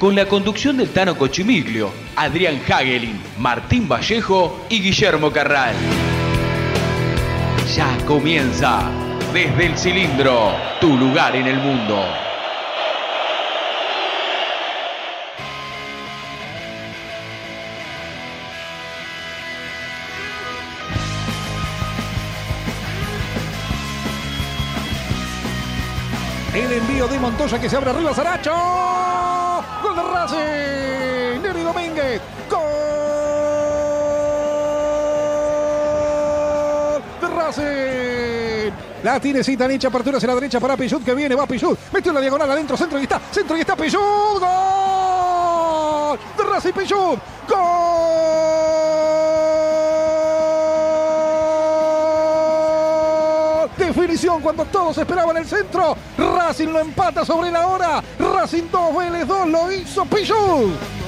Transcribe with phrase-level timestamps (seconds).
[0.00, 5.74] Con la conducción del Tano Cochimiglio, Adrián Hagelin, Martín Vallejo y Guillermo Carral.
[7.76, 8.90] Ya comienza
[9.34, 12.02] desde el cilindro, tu lugar en el mundo.
[26.54, 29.39] El envío de Montoya que se abre arriba, Saracho.
[30.00, 31.42] De Racing.
[31.42, 32.20] Neri Domínguez.
[32.48, 32.60] Gol
[37.20, 38.72] de Racing.
[39.02, 41.78] La tiene Zitanich, apertura hacia la derecha para Pichut que viene, va Pichut.
[41.92, 43.20] Metió la diagonal adentro, centro y está.
[43.30, 44.00] Centro y está Pichut.
[44.40, 47.18] Gol de Racing Pichut.
[47.48, 48.79] Gol.
[53.80, 55.96] Definición cuando todos esperaban el centro.
[56.18, 58.02] Racing lo empata sobre la hora.
[58.18, 60.99] Racing 2, Vélez 2, lo hizo Pichut.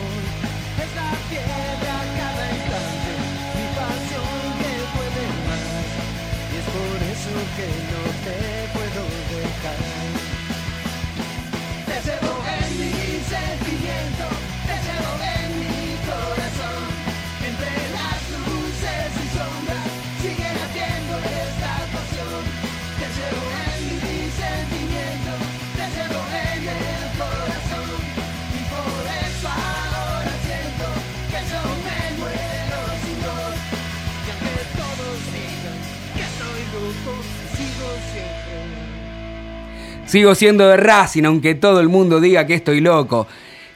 [40.12, 43.26] Sigo siendo de Racing, aunque todo el mundo diga que estoy loco.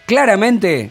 [0.04, 0.91] Claramente,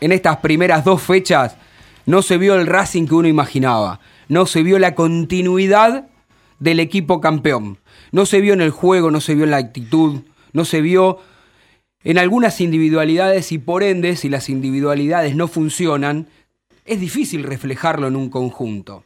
[0.00, 1.56] en estas primeras dos fechas,
[2.04, 4.00] no se vio el Racing que uno imaginaba.
[4.26, 6.08] No se vio la continuidad
[6.58, 7.78] del equipo campeón.
[8.10, 10.22] No se vio en el juego, no se vio en la actitud,
[10.52, 11.20] no se vio
[12.02, 16.26] en algunas individualidades y por ende, si las individualidades no funcionan,
[16.84, 19.04] es difícil reflejarlo en un conjunto.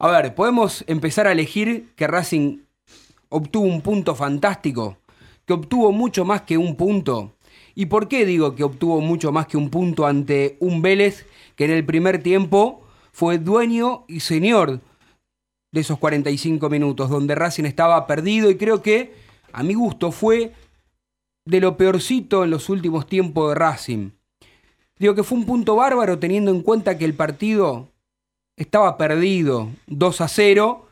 [0.00, 2.65] A ver, podemos empezar a elegir que Racing
[3.36, 4.98] obtuvo un punto fantástico,
[5.44, 7.36] que obtuvo mucho más que un punto.
[7.74, 11.26] ¿Y por qué digo que obtuvo mucho más que un punto ante un Vélez
[11.56, 12.82] que en el primer tiempo
[13.12, 14.80] fue dueño y señor
[15.72, 19.14] de esos 45 minutos, donde Racing estaba perdido y creo que,
[19.52, 20.54] a mi gusto, fue
[21.46, 24.10] de lo peorcito en los últimos tiempos de Racing.
[24.98, 27.88] Digo que fue un punto bárbaro teniendo en cuenta que el partido
[28.56, 30.85] estaba perdido 2 a 0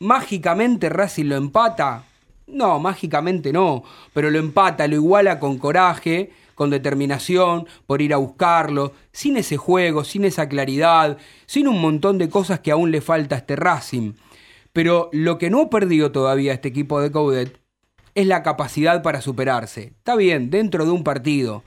[0.00, 2.04] mágicamente Racing lo empata.
[2.48, 8.16] No, mágicamente no, pero lo empata, lo iguala con coraje, con determinación, por ir a
[8.16, 11.16] buscarlo, sin ese juego, sin esa claridad,
[11.46, 14.14] sin un montón de cosas que aún le falta a este Racing.
[14.72, 17.60] Pero lo que no perdió todavía este equipo de Coudet
[18.14, 19.92] es la capacidad para superarse.
[19.98, 21.62] Está bien, dentro de un partido.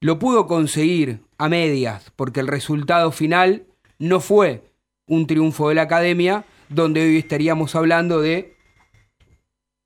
[0.00, 3.64] Lo pudo conseguir a medias, porque el resultado final
[3.98, 4.64] no fue
[5.06, 8.56] un triunfo de la academia, donde hoy estaríamos hablando de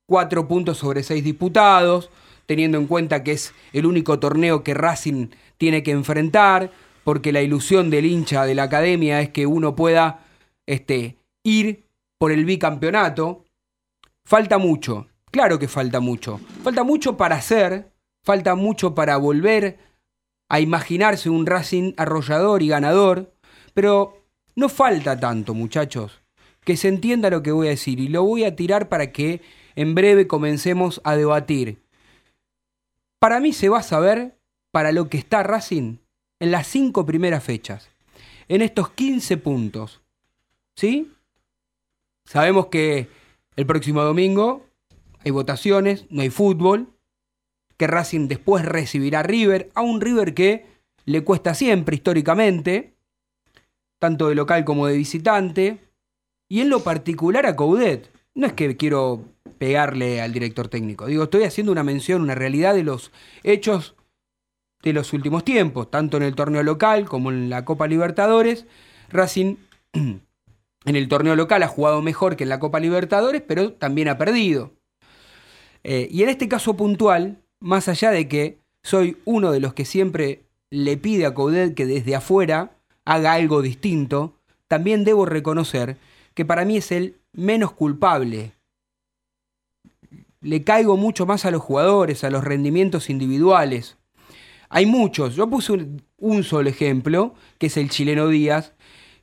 [0.07, 2.11] cuatro puntos sobre seis disputados,
[2.45, 6.71] teniendo en cuenta que es el único torneo que Racing tiene que enfrentar,
[7.03, 10.25] porque la ilusión del hincha de la academia es que uno pueda
[10.67, 11.87] este, ir
[12.19, 13.45] por el bicampeonato.
[14.23, 16.39] Falta mucho, claro que falta mucho.
[16.63, 17.91] Falta mucho para hacer,
[18.23, 19.79] falta mucho para volver
[20.49, 23.33] a imaginarse un Racing arrollador y ganador,
[23.73, 26.24] pero no falta tanto, muchachos
[26.65, 29.41] que se entienda lo que voy a decir y lo voy a tirar para que
[29.75, 31.77] en breve comencemos a debatir.
[33.19, 34.37] Para mí se va a saber
[34.71, 35.97] para lo que está Racing
[36.39, 37.89] en las cinco primeras fechas,
[38.49, 40.01] en estos 15 puntos.
[40.75, 41.13] ¿Sí?
[42.25, 43.07] Sabemos que
[43.55, 44.65] el próximo domingo
[45.23, 46.89] hay votaciones, no hay fútbol,
[47.77, 50.65] que Racing después recibirá a River, a un River que
[51.05, 52.95] le cuesta siempre históricamente,
[53.99, 55.79] tanto de local como de visitante,
[56.47, 58.09] y en lo particular a Coudet.
[58.33, 59.23] No es que quiero
[59.57, 63.11] pegarle al director técnico, digo, estoy haciendo una mención, una realidad de los
[63.43, 63.95] hechos
[64.83, 68.65] de los últimos tiempos, tanto en el torneo local como en la Copa Libertadores.
[69.09, 69.55] Racing
[69.93, 70.21] en
[70.85, 74.73] el torneo local ha jugado mejor que en la Copa Libertadores, pero también ha perdido.
[75.83, 79.85] Eh, y en este caso puntual, más allá de que soy uno de los que
[79.85, 84.35] siempre le pide a Coudet que desde afuera haga algo distinto,
[84.67, 85.97] también debo reconocer
[86.35, 88.51] que para mí es el menos culpable.
[90.41, 93.97] Le caigo mucho más a los jugadores, a los rendimientos individuales.
[94.69, 95.35] Hay muchos.
[95.35, 95.87] Yo puse
[96.17, 98.73] un, solo ejemplo, que es el chileno Díaz,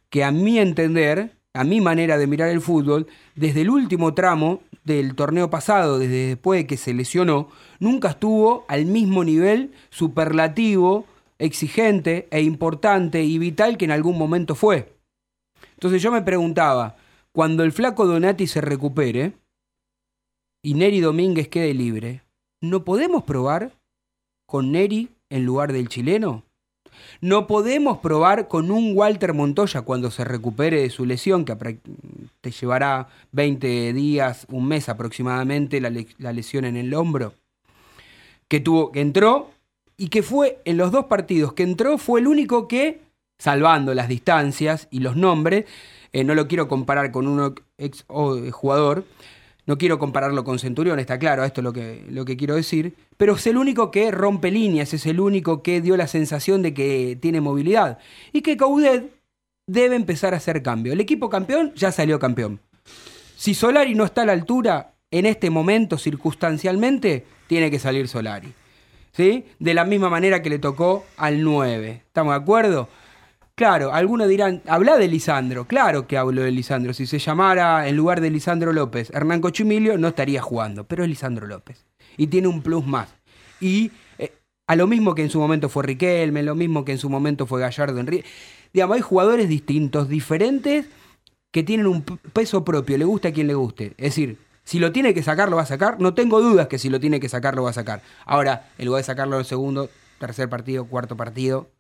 [0.09, 3.07] que a mi entender, a mi manera de mirar el fútbol,
[3.37, 8.65] desde el último tramo del torneo pasado, desde después de que se lesionó, nunca estuvo
[8.69, 11.05] al mismo nivel superlativo,
[11.39, 14.95] exigente e importante y vital que en algún momento fue.
[15.75, 16.97] Entonces yo me preguntaba,
[17.33, 19.33] cuando el flaco Donati se recupere
[20.63, 22.23] y Neri Domínguez quede libre,
[22.61, 23.73] ¿no podemos probar
[24.47, 26.45] con Neri en lugar del chileno?
[27.21, 31.57] ¿No podemos probar con un Walter Montoya cuando se recupere de su lesión, que
[32.41, 37.33] te llevará 20 días, un mes aproximadamente, la, la lesión en el hombro?
[38.47, 39.51] Que, tuvo, que entró
[39.97, 43.01] y que fue en los dos partidos que entró, fue el único que,
[43.39, 45.65] salvando las distancias y los nombres,
[46.13, 49.05] eh, no lo quiero comparar con un ex jugador,
[49.65, 52.95] no quiero compararlo con Centurión, está claro, esto es lo que, lo que quiero decir,
[53.17, 56.75] pero es el único que rompe líneas, es el único que dio la sensación de
[56.75, 57.99] que tiene movilidad.
[58.33, 59.13] Y que Caudet
[59.67, 60.93] debe empezar a hacer cambio.
[60.93, 62.61] El equipo campeón ya salió campeón.
[63.37, 68.53] Si Solari no está a la altura, en este momento, circunstancialmente, tiene que salir Solari.
[69.13, 69.45] ¿Sí?
[69.59, 72.03] De la misma manera que le tocó al 9.
[72.07, 72.89] ¿Estamos de acuerdo?
[73.63, 75.69] Claro, algunos dirán, habla de Lisandro.
[75.69, 76.93] Claro que hablo de Lisandro.
[76.93, 80.83] Si se llamara en lugar de Lisandro López Hernán Cochimilio, no estaría jugando.
[80.83, 81.87] Pero es Lisandro López.
[82.17, 83.15] Y tiene un plus más.
[83.61, 84.33] Y eh,
[84.67, 87.47] a lo mismo que en su momento fue Riquelme, lo mismo que en su momento
[87.47, 88.25] fue Gallardo Enrique.
[88.73, 90.87] Digamos, hay jugadores distintos, diferentes,
[91.53, 92.99] que tienen un peso propio.
[92.99, 93.95] Le gusta a quien le guste.
[93.97, 96.01] Es decir, si lo tiene que sacar, lo va a sacar.
[96.01, 98.03] No tengo dudas que si lo tiene que sacar, lo va a sacar.
[98.27, 99.89] Ahora, en lugar de sacarlo en el segundo,
[100.19, 101.71] tercer partido, cuarto partido,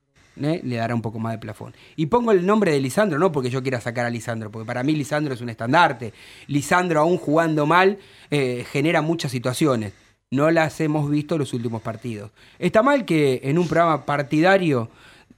[0.40, 0.60] ¿eh?
[0.64, 1.74] le dará un poco más de plafón.
[1.96, 4.82] Y pongo el nombre de Lisandro, no porque yo quiera sacar a Lisandro, porque para
[4.82, 6.12] mí Lisandro es un estandarte.
[6.46, 7.98] Lisandro, aún jugando mal,
[8.30, 9.92] eh, genera muchas situaciones.
[10.30, 12.30] No las hemos visto en los últimos partidos.
[12.58, 14.88] Está mal que en un programa partidario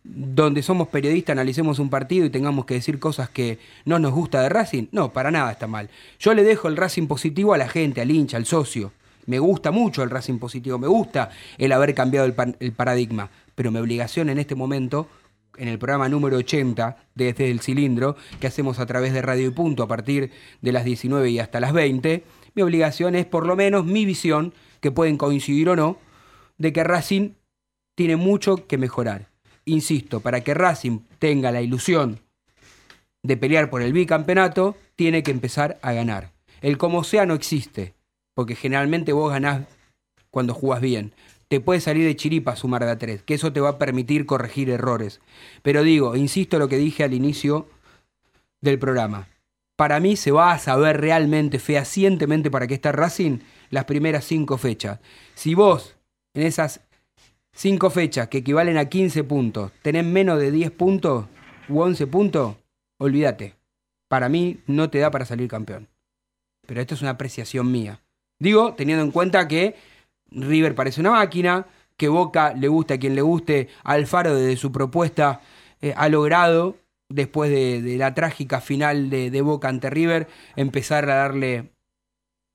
[0.05, 4.43] donde somos periodistas analicemos un partido y tengamos que decir cosas que no nos gusta
[4.43, 4.87] de Racing.
[4.93, 5.89] No, para nada está mal.
[6.21, 8.93] Yo le dejo el Racing positivo a la gente, al hincha, al socio.
[9.27, 13.79] Me gusta mucho el Racing positivo, me gusta el haber cambiado el paradigma pero mi
[13.79, 15.09] obligación en este momento,
[15.57, 19.51] en el programa número 80 desde el cilindro, que hacemos a través de Radio y
[19.51, 20.31] Punto a partir
[20.61, 22.25] de las 19 y hasta las 20,
[22.55, 25.99] mi obligación es por lo menos mi visión, que pueden coincidir o no,
[26.59, 27.31] de que Racing
[27.97, 29.31] tiene mucho que mejorar.
[29.65, 32.21] Insisto, para que Racing tenga la ilusión
[33.23, 36.33] de pelear por el bicampeonato, tiene que empezar a ganar.
[36.61, 37.94] El como sea no existe,
[38.35, 39.67] porque generalmente vos ganás
[40.31, 41.13] cuando jugás bien
[41.49, 44.27] te puede salir de chiripa sumar de a tres, que eso te va a permitir
[44.27, 45.21] corregir errores.
[45.63, 47.69] Pero digo, insisto lo que dije al inicio
[48.61, 49.29] del programa.
[49.77, 53.39] Para mí se va a saber realmente, fehacientemente para qué está Racing
[53.71, 55.01] las primeras cinco fechas.
[55.35, 55.97] Si vos,
[56.35, 56.81] en esas
[57.53, 61.27] cinco fechas que equivalen a 15 puntos, tenés menos de 10 puntos
[61.69, 62.57] u 11 puntos,
[62.99, 63.55] olvídate.
[64.09, 65.89] Para mí no te da para salir campeón.
[66.67, 68.01] Pero esto es una apreciación mía.
[68.45, 69.75] Digo, teniendo en cuenta que
[70.31, 74.71] River parece una máquina, que Boca le guste a quien le guste, Alfaro desde su
[74.71, 75.41] propuesta
[75.81, 76.77] eh, ha logrado,
[77.09, 81.71] después de, la trágica final de, Boca ante River, empezar a darle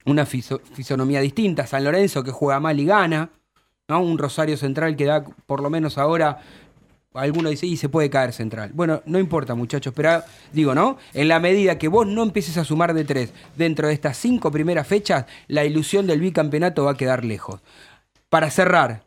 [0.06, 1.66] una fisonomía distinta.
[1.66, 3.32] San Lorenzo que juega mal y gana,
[3.88, 6.40] un Rosario Central que da por lo menos ahora
[7.14, 8.72] alguno dice, y se puede caer central.
[8.74, 10.24] Bueno, no importa, muchachos, pero
[10.54, 10.98] digo, ¿no?
[11.14, 14.52] En la medida que vos no empieces a sumar de tres dentro de estas cinco
[14.52, 17.62] primeras fechas, la ilusión del bicampeonato va a quedar lejos.
[18.30, 19.06] Para cerrar,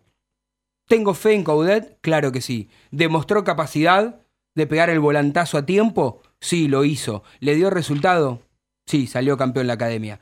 [0.88, 1.98] ¿tengo fe en Caudet?
[2.00, 2.68] Claro que sí.
[2.90, 4.20] ¿Demostró capacidad
[4.54, 6.22] de pegar el volantazo a tiempo?
[6.40, 7.22] Sí, lo hizo.
[7.38, 8.42] ¿Le dio resultado?
[8.86, 10.18] Sí, salió campeón la academia.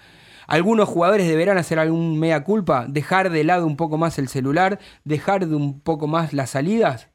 [0.47, 4.81] Algunos jugadores deberán hacer algún mea culpa, dejar de lado un poco más el celular,
[5.05, 7.10] dejar de un poco más las salidas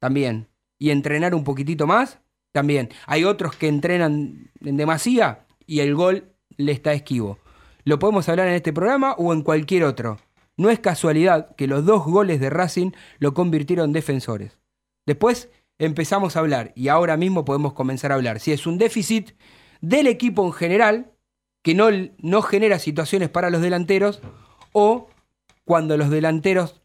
[0.00, 0.48] también.
[0.78, 2.20] Y entrenar un poquitito más,
[2.52, 2.88] también.
[3.06, 7.38] Hay otros que entrenan en demasía y el gol le está esquivo.
[7.84, 10.18] Lo podemos hablar en este programa o en cualquier otro.
[10.56, 14.58] No es casualidad que los dos goles de Racing lo convirtieron en defensores.
[15.06, 19.30] Después empezamos a hablar y ahora mismo podemos comenzar a hablar si es un déficit
[19.80, 21.12] del equipo en general
[21.62, 21.88] que no,
[22.18, 24.20] no genera situaciones para los delanteros
[24.72, 25.08] o
[25.64, 26.79] cuando los delanteros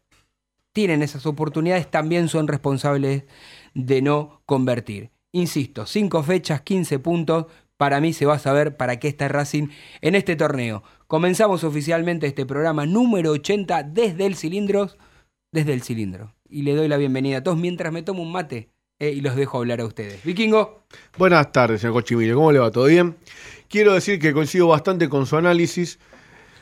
[0.76, 3.24] tienen esas oportunidades también son responsables
[3.72, 5.10] de no convertir.
[5.32, 7.46] Insisto, cinco fechas, 15 puntos,
[7.78, 9.68] para mí se va a saber para qué está Racing
[10.02, 10.82] en este torneo.
[11.06, 14.90] Comenzamos oficialmente este programa número 80 desde el cilindro,
[15.50, 16.34] desde el cilindro.
[16.46, 18.68] Y le doy la bienvenida a todos mientras me tomo un mate
[18.98, 20.22] eh, y los dejo hablar a ustedes.
[20.24, 20.82] Vikingo.
[21.16, 22.34] Buenas tardes, señor Cochimilio.
[22.34, 22.70] ¿Cómo le va?
[22.70, 23.16] ¿Todo bien?
[23.70, 25.98] Quiero decir que coincido bastante con su análisis,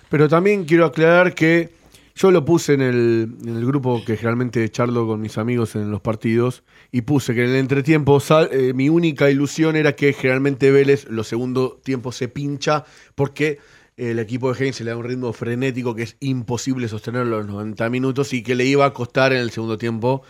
[0.09, 1.83] pero también quiero aclarar que
[2.15, 5.91] yo lo puse en el, en el grupo que generalmente charlo con mis amigos en
[5.91, 10.71] los partidos y puse que en el entretiempo eh, mi única ilusión era que generalmente
[10.71, 12.85] Vélez los segundos tiempos se pincha
[13.17, 13.59] porque
[13.97, 17.91] el equipo de Heinz le da un ritmo frenético que es imposible sostenerlo los 90
[17.91, 20.23] minutos y que le iba a costar en el segundo tiempo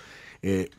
[0.43, 0.71] eh,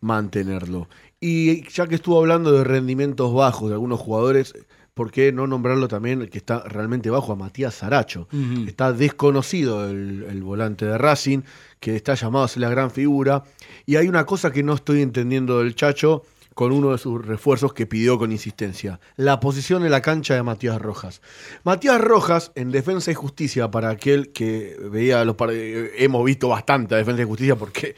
[0.00, 0.88] mantenerlo.
[1.20, 4.54] Y ya que estuvo hablando de rendimientos bajos de algunos jugadores,
[4.94, 8.28] ¿por qué no nombrarlo también el que está realmente bajo a Matías Saracho?
[8.32, 8.66] Ujú.
[8.66, 11.40] Está desconocido el, el volante de Racing,
[11.80, 13.44] que está llamado a ser la gran figura.
[13.86, 16.22] Y hay una cosa que no estoy entendiendo del Chacho
[16.54, 19.00] con uno de sus refuerzos que pidió con insistencia.
[19.16, 21.22] La posición en la cancha de Matías Rojas.
[21.64, 26.94] Matías Rojas, en Defensa y Justicia, para aquel que veía los eh, hemos visto bastante
[26.94, 27.96] a Defensa y Justicia porque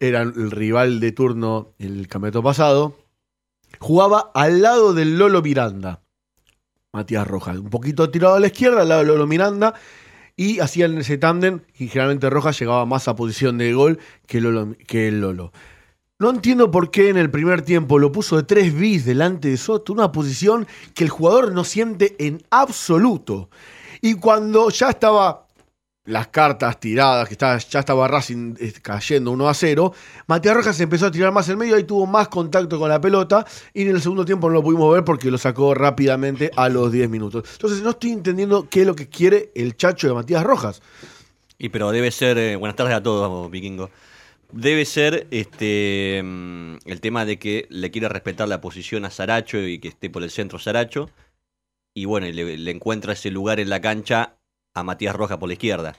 [0.00, 2.96] era el rival de turno el campeonato pasado,
[3.80, 6.02] jugaba al lado del Lolo Miranda.
[6.92, 9.74] Matías Rojas, un poquito tirado a la izquierda, al lado de Lolo Miranda,
[10.36, 14.76] y hacían ese tándem, y generalmente Rojas llegaba más a posición de gol que, Lolo-
[14.86, 15.52] que el Lolo.
[16.18, 19.56] No entiendo por qué en el primer tiempo lo puso de tres bis delante de
[19.56, 23.50] Soto, una posición que el jugador no siente en absoluto.
[24.00, 25.46] Y cuando ya estaba
[26.08, 29.92] las cartas tiradas, que estaba, ya estaba Racing eh, cayendo 1 a 0,
[30.26, 33.46] Matías Rojas empezó a tirar más en medio, ahí tuvo más contacto con la pelota
[33.74, 36.90] y en el segundo tiempo no lo pudimos ver porque lo sacó rápidamente a los
[36.90, 37.44] 10 minutos.
[37.52, 40.80] Entonces no estoy entendiendo qué es lo que quiere el chacho de Matías Rojas.
[41.58, 43.90] Y pero debe ser, eh, buenas tardes a todos, vikingo.
[44.50, 49.58] Debe ser este mm, el tema de que le quiere respetar la posición a Saracho
[49.58, 51.10] y que esté por el centro Saracho.
[51.94, 54.37] Y bueno, le encuentra ese lugar en la cancha
[54.78, 55.96] a Matías Roja por la izquierda.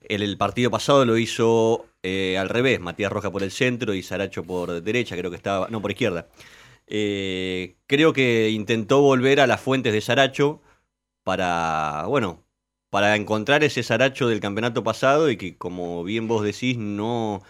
[0.00, 4.44] El, partido pasado lo hizo eh, al revés, Matías Roja por el centro y Saracho
[4.44, 6.28] por derecha, creo que estaba, no, por izquierda.
[6.86, 10.62] Eh, creo que intentó volver a las fuentes de Saracho
[11.24, 12.44] para, bueno,
[12.90, 17.42] para encontrar ese Saracho del campeonato pasado y que, como bien vos decís, no,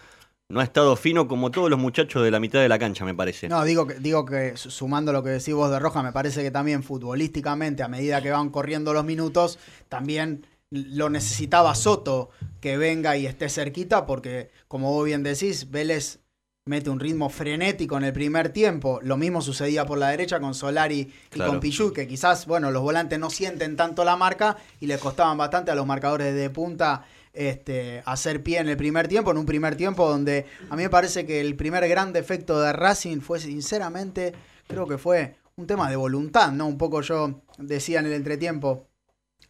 [0.49, 3.13] no ha estado fino como todos los muchachos de la mitad de la cancha, me
[3.13, 3.47] parece.
[3.47, 6.41] No, digo que, digo que su- sumando lo que decís vos de Roja, me parece
[6.41, 12.29] que también futbolísticamente, a medida que van corriendo los minutos, también lo necesitaba Soto
[12.61, 16.19] que venga y esté cerquita, porque como vos bien decís, Vélez
[16.65, 18.99] mete un ritmo frenético en el primer tiempo.
[19.01, 21.51] Lo mismo sucedía por la derecha con Solari y Claro.
[21.51, 25.37] con Pichu, que quizás, bueno, los volantes no sienten tanto la marca y les costaban
[25.37, 29.45] bastante a los marcadores de punta este, hacer pie en el primer tiempo, en un
[29.45, 33.39] primer tiempo donde a mí me parece que el primer gran defecto de Racing fue,
[33.39, 34.33] sinceramente,
[34.67, 36.67] creo que fue un tema de voluntad, ¿no?
[36.67, 38.88] Un poco yo decía en el entretiempo,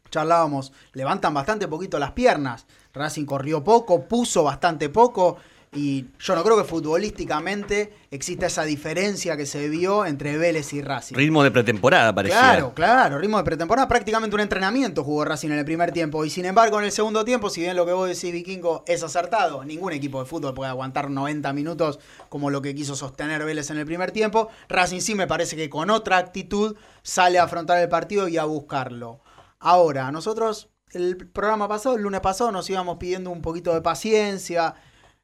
[0.09, 2.65] charlábamos, levantan bastante poquito las piernas.
[2.93, 5.37] Racing corrió poco, puso bastante poco.
[5.71, 10.81] Y yo no creo que futbolísticamente exista esa diferencia que se vio entre Vélez y
[10.81, 11.15] Racing.
[11.15, 12.39] Ritmo de pretemporada, parecía.
[12.39, 16.25] Claro, claro, ritmo de pretemporada, prácticamente un entrenamiento jugó Racing en el primer tiempo.
[16.25, 19.03] Y sin embargo, en el segundo tiempo, si bien lo que vos decís, Vikingo, es
[19.03, 21.99] acertado, ningún equipo de fútbol puede aguantar 90 minutos
[22.29, 24.49] como lo que quiso sostener Vélez en el primer tiempo.
[24.69, 28.45] Racing sí me parece que con otra actitud sale a afrontar el partido y a
[28.45, 29.19] buscarlo.
[29.59, 34.75] Ahora, nosotros, el programa pasado, el lunes pasado, nos íbamos pidiendo un poquito de paciencia.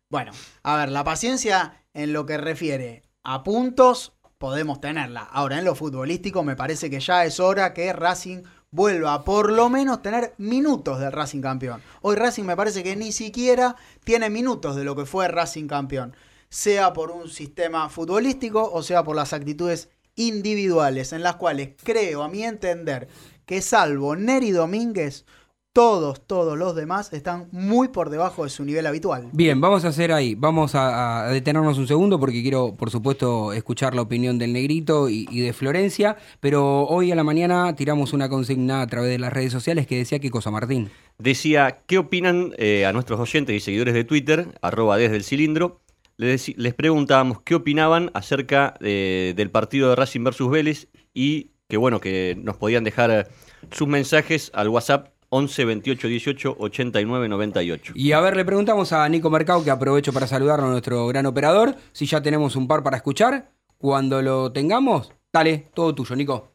[0.10, 0.32] Bueno,
[0.64, 5.22] a ver, la paciencia en lo que refiere a puntos podemos tenerla.
[5.22, 9.54] Ahora, en lo futbolístico me parece que ya es hora que Racing vuelva a por
[9.54, 11.82] lo menos tener minutos del Racing campeón.
[12.02, 16.14] Hoy Racing me parece que ni siquiera tiene minutos de lo que fue Racing campeón.
[16.50, 22.24] Sea por un sistema futbolístico o sea por las actitudes individuales en las cuales creo,
[22.24, 23.08] a mi entender,
[23.46, 25.26] que salvo Neri Domínguez,
[25.74, 29.28] todos, todos los demás están muy por debajo de su nivel habitual.
[29.34, 33.52] Bien, vamos a hacer ahí, vamos a, a detenernos un segundo porque quiero, por supuesto,
[33.52, 38.14] escuchar la opinión del negrito y, y de Florencia, pero hoy a la mañana tiramos
[38.14, 40.92] una consigna a través de las redes sociales que decía qué cosa, Martín.
[41.18, 45.82] Decía, ¿qué opinan eh, a nuestros oyentes y seguidores de Twitter, arroba desde el cilindro?
[46.16, 51.78] Les, les preguntábamos qué opinaban acerca eh, del partido de Racing versus Vélez y que
[51.78, 53.28] bueno, que nos podían dejar eh,
[53.72, 57.94] sus mensajes al WhatsApp 11 28 18 89 98.
[57.96, 61.26] Y a ver, le preguntamos a Nico Mercado, que aprovecho para saludar a nuestro gran
[61.26, 63.52] operador, si ya tenemos un par para escuchar.
[63.78, 66.55] Cuando lo tengamos, dale, todo tuyo, Nico.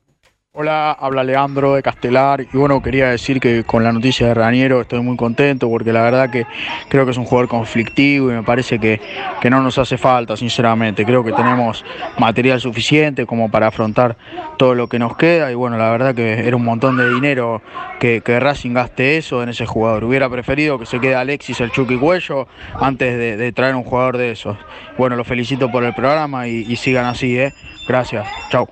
[0.52, 4.80] Hola, habla Leandro de Castelar y bueno, quería decir que con la noticia de Raniero
[4.80, 6.44] estoy muy contento porque la verdad que
[6.88, 9.00] creo que es un jugador conflictivo y me parece que,
[9.40, 11.04] que no nos hace falta, sinceramente.
[11.04, 11.84] Creo que tenemos
[12.18, 14.16] material suficiente como para afrontar
[14.58, 17.62] todo lo que nos queda y bueno, la verdad que era un montón de dinero
[18.00, 20.02] que, que Racing gaste eso en ese jugador.
[20.02, 24.32] Hubiera preferido que se quede Alexis el Chucky Cuello antes de, traer un jugador de
[24.32, 24.58] esos.
[24.98, 27.52] Bueno, los felicito por el programa y, y sigan así, ¿eh?
[27.86, 28.68] Gracias, chao.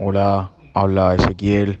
[0.00, 1.80] Hola, habla Ezequiel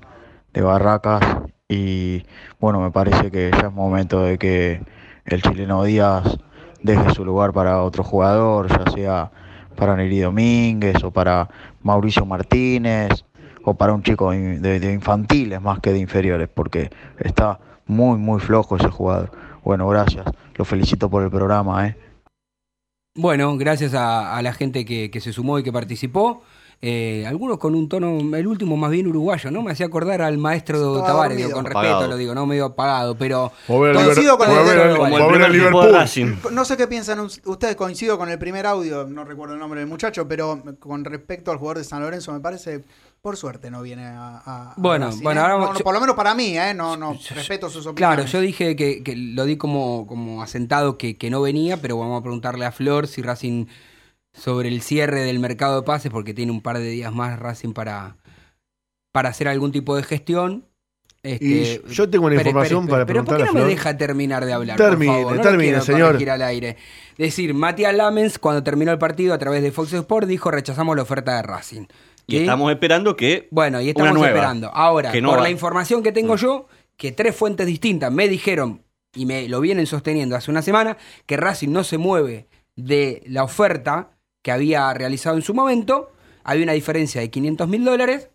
[0.52, 1.20] de Barracas
[1.68, 2.24] y
[2.58, 4.80] bueno, me parece que ya es momento de que
[5.24, 6.36] el chileno Díaz
[6.82, 9.30] deje su lugar para otro jugador, ya sea
[9.76, 11.48] para Neri Domínguez o para
[11.84, 13.24] Mauricio Martínez
[13.62, 18.78] o para un chico de, infantiles más que de inferiores, porque está muy, muy flojo
[18.78, 19.30] ese jugador.
[19.62, 21.96] Bueno, gracias, lo felicito por el programa, ¿eh?
[23.14, 26.42] Bueno, gracias a, la gente que se sumó y que participó.
[26.80, 29.62] Eh, algunos con un tono, el último más bien uruguayo, ¿no?
[29.62, 31.94] Me hacía acordar al maestro Tavares, digo, con Apagado.
[31.94, 35.92] respeto lo digo, no medio apagado, pero Coincido con el- como primer Liverpool.
[36.52, 39.80] No sé qué piensan us- ustedes, coincido con el primer audio, no recuerdo el nombre
[39.80, 42.84] del muchacho, pero con respecto al jugador de San Lorenzo, me parece,
[43.20, 44.40] por suerte no viene a...
[44.46, 45.42] a- Bueno, bueno, ¿eh?
[45.42, 46.74] ahora- No, no, yo- por lo menos para mí, ¿eh?
[46.74, 48.16] No, no, respeto sus opiniones.
[48.18, 51.98] Claro, yo dije que, que lo di como, como asentado que, que no venía, pero
[51.98, 53.66] vamos a preguntarle a Flor si Racing
[54.32, 57.72] sobre el cierre del mercado de pases, porque tiene un par de días más Racing
[57.72, 58.16] para,
[59.12, 60.64] para hacer algún tipo de gestión.
[61.22, 63.96] Este, Y yo tengo una información para espere, Pero ¿por qué preguntarle no me deja
[63.96, 64.76] terminar de hablar?
[64.76, 65.36] Termine, por favor?
[65.36, 66.30] No termine, quiero señor.
[66.30, 66.76] al aire.
[67.16, 71.02] Decir, Matías Lamens, cuando terminó el partido a través de Fox Sport, dijo rechazamos la
[71.02, 71.86] oferta de Racing.
[72.28, 73.48] Y estamos esperando que.
[73.50, 74.70] Bueno, y una estamos nueva, esperando.
[74.72, 78.28] Ahora, que no por va- la información que tengo yo, que tres fuentes distintas me
[78.28, 78.82] dijeron,
[79.14, 83.42] y me lo vienen sosteniendo hace una semana, que Racing no se mueve de la
[83.42, 84.10] oferta
[84.48, 86.10] que había realizado en su momento.
[86.42, 88.30] Había una diferencia de 500 mil dólares.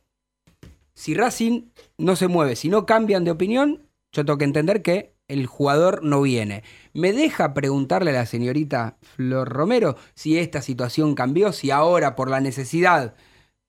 [0.93, 5.15] Si Racing no se mueve, si no cambian de opinión, yo tengo que entender que
[5.27, 6.61] el jugador no viene.
[6.93, 12.29] ¿Me deja preguntarle a la señorita Flor Romero si esta situación cambió, si ahora por
[12.29, 13.15] la necesidad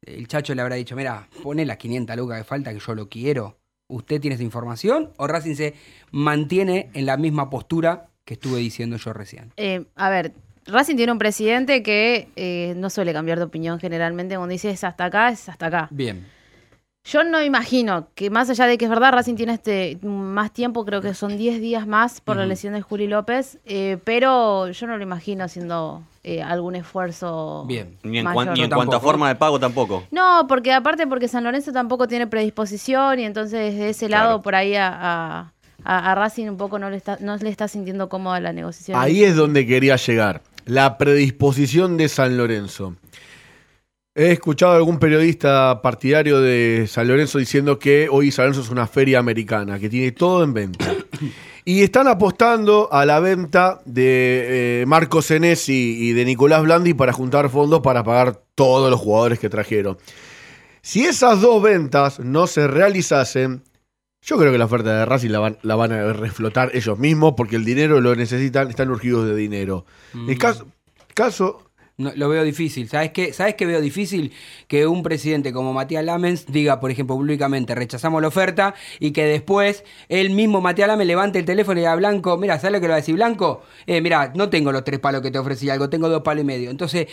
[0.02, 3.08] el chacho le habrá dicho, mira, pone las 500 lucas que falta que yo lo
[3.08, 3.56] quiero.
[3.88, 5.14] ¿Usted tiene esa información?
[5.16, 5.72] ¿O Racing se
[6.10, 9.54] mantiene en la misma postura que estuve diciendo yo recién?
[9.56, 10.34] Eh, a ver,
[10.66, 14.36] Racing tiene un presidente que eh, no suele cambiar de opinión generalmente.
[14.36, 15.88] Cuando dice es hasta acá, es hasta acá.
[15.90, 16.26] Bien.
[17.06, 20.86] Yo no imagino que más allá de que es verdad, Racing tiene este más tiempo,
[20.86, 24.86] creo que son 10 días más por la lesión de Juli López, eh, pero yo
[24.86, 27.98] no lo imagino haciendo eh, algún esfuerzo Bien.
[28.04, 28.34] Ni en, mayor.
[28.46, 30.04] cuan- ni en Yo cuanto a forma de pago tampoco.
[30.10, 34.24] No, porque aparte porque San Lorenzo tampoco tiene predisposición y entonces de ese Claro.
[34.24, 35.52] lado por ahí a, a-
[35.84, 38.98] a- a Racing un poco no le está, no le está sintiendo cómoda la negociación.
[38.98, 40.40] Ahí es donde quería llegar.
[40.66, 42.96] La predisposición de San Lorenzo.
[44.16, 48.70] He escuchado a algún periodista partidario de San Lorenzo diciendo que hoy San Lorenzo es
[48.70, 50.94] una feria americana, que tiene todo en venta.
[51.66, 57.14] Y están apostando a la venta de eh, Marco Senesi y de Nicolás Blandi para
[57.14, 59.96] juntar fondos para pagar todos los jugadores que trajeron.
[60.82, 63.62] Si esas dos ventas no se realizasen,
[64.24, 67.34] yo creo que la oferta de Racing la van, la van a reflotar ellos mismos
[67.36, 69.84] porque el dinero lo necesitan, están urgidos de dinero.
[70.14, 70.66] El caso,
[71.12, 71.63] caso
[71.96, 72.88] No, lo veo difícil.
[72.88, 73.32] ¿Sabes qué?
[73.32, 74.32] ¿Sabes qué veo difícil?
[74.66, 79.24] Que un presidente como Matías Lamens diga, por ejemplo, públicamente, rechazamos la oferta y que
[79.24, 82.80] después el mismo Matías Lamens levante el teléfono y diga a Blanco, mira, ¿sabes lo
[82.80, 83.62] que le va a decir Blanco?
[83.86, 86.46] Eh, mira, no tengo los tres palos que te ofrecí algo, tengo dos palos y
[86.46, 86.70] medio.
[86.70, 87.06] Entonces,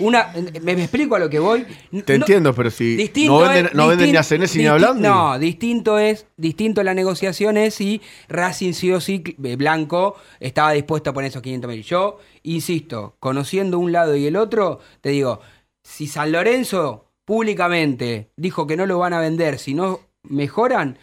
[0.00, 1.64] una, me, me explico a lo que voy.
[2.04, 4.72] Te entiendo, pero si Distinto no venden, es- no venden ni a distin- ni a
[4.74, 5.02] disti- Blandi.
[5.02, 10.72] No, distinto es, distinto la negociación es si Racing sí o sí, eh, Blanco, estaba
[10.72, 11.84] dispuesto a poner esos 500 mil.
[11.84, 15.40] Yo, insisto, conociendo un lado y el otro, te digo,
[15.82, 20.98] si San Lorenzo públicamente dijo que no lo van a vender, si no mejoran,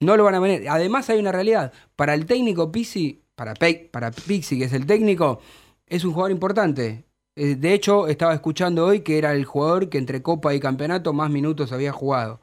[0.00, 0.68] no lo van a vender.
[0.68, 4.86] Además hay una realidad, para el técnico Pizzi, para, Pe- para Pizzi, que es el
[4.86, 5.40] técnico,
[5.86, 7.04] es un jugador importante.
[7.36, 11.12] Eh, De hecho, estaba escuchando hoy que era el jugador que entre Copa y Campeonato
[11.12, 12.40] más minutos había jugado.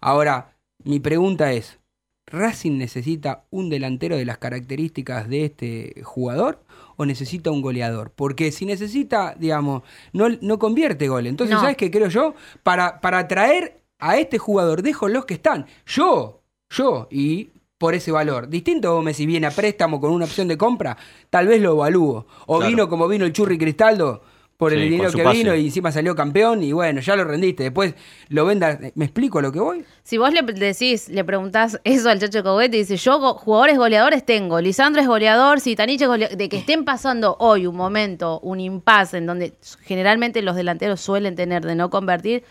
[0.00, 1.78] Ahora, mi pregunta es,
[2.26, 6.64] ¿Racing necesita un delantero de las características de este jugador
[6.96, 8.10] o necesita un goleador?
[8.14, 11.26] Porque si necesita, digamos, no, no convierte gol.
[11.26, 11.60] Entonces, No.
[11.60, 12.34] ¿sabes qué creo yo?
[12.62, 15.66] Para, para traer a este jugador, dejo los que están.
[15.86, 18.48] Yo, yo, y por ese valor.
[18.48, 20.96] Distinto me si viene a préstamo con una opción de compra,
[21.30, 22.26] tal vez lo evalúo.
[22.46, 22.70] O Claro.
[22.70, 24.22] vino como vino el Churri Cristaldo
[24.56, 25.38] por el Sí, dinero que pase.
[25.38, 27.64] vino y encima salió campeón y bueno, ya lo rendiste.
[27.64, 27.94] Después
[28.28, 28.78] lo venda.
[28.94, 29.84] ¿Me explico a lo que voy?
[30.04, 34.60] Si vos le decís, le preguntás eso al Chacho Coguete, dice, yo jugadores goleadores tengo,
[34.60, 39.18] Lisandro es goleador, Citaniche es goleador, de que estén pasando hoy un momento, un impasse
[39.18, 42.44] en donde generalmente los delanteros suelen tener de no convertir,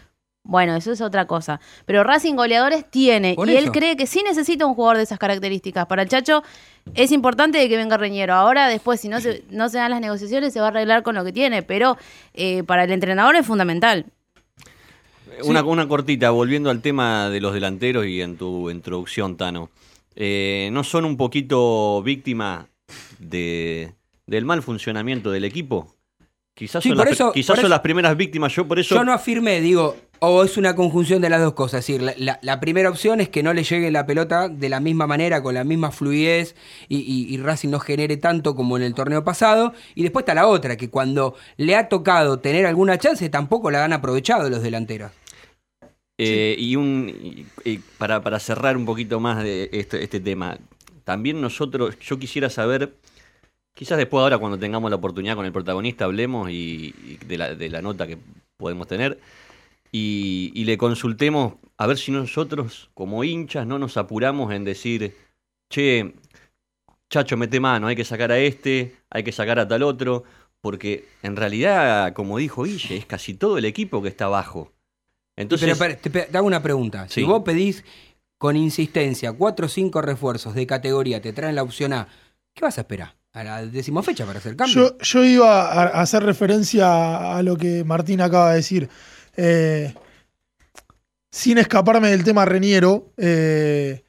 [0.44, 1.60] Bueno, eso es otra cosa.
[1.86, 3.36] Pero Racing goleadores tiene.
[3.36, 5.86] Por y él cree que sí necesita un jugador de esas características.
[5.86, 6.44] Para el Chacho
[6.96, 8.34] es importante de que venga Reñero.
[8.34, 11.14] Ahora, después, si no se, no se dan las negociaciones, se va a arreglar con
[11.16, 11.62] lo que tiene.
[11.62, 11.96] Pero
[12.34, 14.06] eh, para el entrenador es fundamental.
[15.44, 19.70] Una, una cortita, volviendo al tema de los delanteros y en tu introducción, Tano.
[20.16, 22.66] Eh, ¿No son un poquito víctimas
[23.20, 23.94] de,
[24.26, 25.96] del mal funcionamiento del equipo?
[26.54, 28.54] Quizás, Sí, son, por las, eso- quizás por son eso- las primeras víctimas.
[28.54, 28.96] Yo por eso.
[28.96, 31.80] Yo no afirmé, digo, o es una conjunción de las dos cosas.
[31.80, 34.70] Es decir, la, la- la primera opción es que no le llegue la pelota de
[34.70, 36.56] la misma manera, con la misma fluidez
[36.88, 39.74] y, y- y Racing no genere tanto como en el torneo pasado.
[39.96, 43.84] Y después está la otra, que cuando le ha tocado tener alguna chance, tampoco la
[43.84, 45.12] han aprovechado los delanteros.
[46.20, 50.60] Eh, Y un y- y para, para cerrar un poquito más de este, este tema,
[51.04, 52.94] también nosotros, yo quisiera saber,
[53.74, 57.56] quizás después ahora cuando tengamos la oportunidad con el protagonista hablemos y, y de, la,
[57.56, 58.20] de la nota que
[58.58, 59.20] podemos tener
[59.92, 65.16] y, y le consultemos a ver si nosotros como hinchas no nos apuramos en decir,
[65.70, 66.14] che,
[67.10, 70.24] chacho, mete mano, hay que sacar a este, hay que sacar a tal otro,
[70.62, 74.72] porque en realidad, como dijo Guille, es casi todo el equipo que está abajo.
[75.36, 77.08] Entonces, Pero, te, hago una pregunta.
[77.10, 77.84] Si vos pedís
[78.38, 82.08] con insistencia cuatro o cinco refuerzos de categoría, te traen la opción A,
[82.54, 83.16] ¿qué vas a esperar?
[83.34, 84.76] ¿A la décima fecha para hacer cambio?
[84.76, 88.90] Yo, yo iba a hacer referencia a lo que Martín acaba de decir.
[89.38, 89.94] Eh,
[91.32, 94.04] sin escaparme del tema Reniero, eh,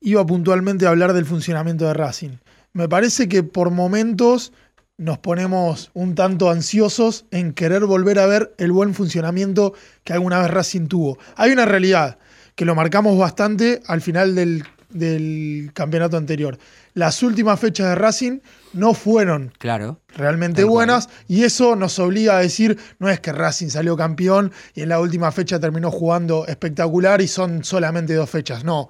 [0.00, 2.38] iba puntualmente a hablar del funcionamiento de Racing.
[2.72, 4.52] Me parece que por momentos
[4.96, 10.40] nos ponemos un tanto ansiosos en querer volver a ver el buen funcionamiento que alguna
[10.40, 11.18] vez Racing tuvo.
[11.36, 12.18] Hay una realidad
[12.54, 16.58] que lo marcamos bastante al final del, del campeonato anterior.
[16.94, 18.40] Las últimas fechas de Racing
[18.74, 20.00] no fueron Claro.
[20.16, 20.70] realmente cual.
[20.72, 24.88] buenas y eso nos obliga a decir no es que Racing salió campeón y en
[24.90, 28.88] la última fecha terminó jugando espectacular y son solamente dos fechas, no.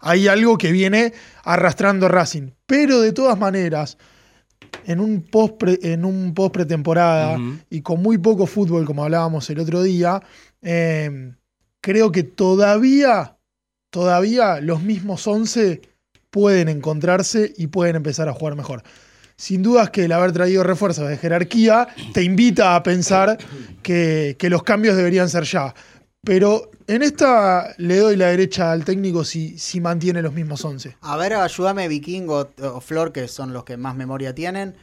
[0.00, 1.12] Hay algo que viene
[1.44, 3.96] arrastrando Racing, pero de todas maneras
[4.86, 7.38] en un post pre- en un post pretemporada
[7.70, 10.20] y con muy poco fútbol como hablábamos el otro día,
[10.60, 11.32] eh,
[11.80, 13.33] creo que todavía
[13.94, 15.80] todavía los mismos 11
[16.30, 18.82] pueden encontrarse y pueden empezar a jugar mejor.
[19.36, 23.38] Sin dudas que el haber traído refuerzos de jerarquía te invita a pensar
[23.84, 25.72] que, que los cambios deberían ser ya.
[26.24, 30.96] Pero en esta le doy la derecha al técnico si, si mantiene los mismos 11.
[31.00, 34.74] A ver, ayúdame Vikingo o Flor, que son los que más memoria tienen.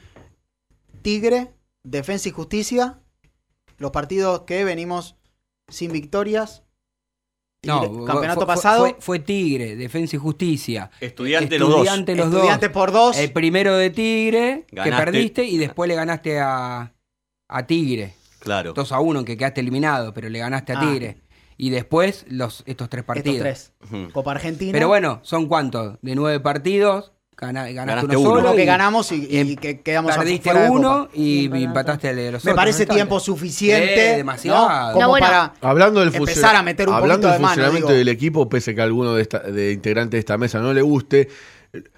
[1.02, 1.52] Tigre,
[1.84, 3.02] Defensa y Justicia.
[3.78, 5.17] Los partidos que venimos
[5.67, 6.63] sin victorias.
[7.63, 8.80] No, campeonato fue- pasado.
[8.86, 10.89] Fue, fue Tigre, Defensa y Justicia.
[11.00, 11.78] Estudiante los dos.
[11.82, 12.36] Estudiante los dos.
[12.41, 13.17] Estudiante por dos.
[13.17, 16.93] El primero de Tigre, que perdiste, y después le ganaste a,
[17.47, 18.15] a Tigre.
[18.39, 18.74] Claro.
[18.74, 20.82] 2 a 1, que quedaste eliminado, pero le ganaste a Ah.
[20.82, 21.17] Tigre.
[21.58, 23.45] Y después los, estos tres partidos.
[23.45, 24.12] Estos tres.
[24.12, 24.71] Copa Argentina.
[24.71, 26.00] Pero bueno, ¿son cuántos?
[26.02, 28.39] De nueve partidos, gana- ganaste, Ganaste uno uno.
[28.41, 28.56] solo.
[28.56, 31.12] Que y ganamos y, y em- que quedamos Perdiste uno Copa.
[31.17, 32.10] y empataste.
[32.12, 34.13] el de los Me otros parece tiempo suficiente.
[34.13, 34.70] Eh, demasiado.
[34.70, 34.94] ¿no?
[34.94, 35.26] Como No, bueno.
[35.26, 37.50] para Hablando del, empezar a meter un hablando poquito del de mano.
[37.54, 37.98] funcionamiento digo.
[38.00, 40.82] del equipo, pese que a alguno de, esta- de integrantes de esta mesa no le
[40.82, 41.30] guste,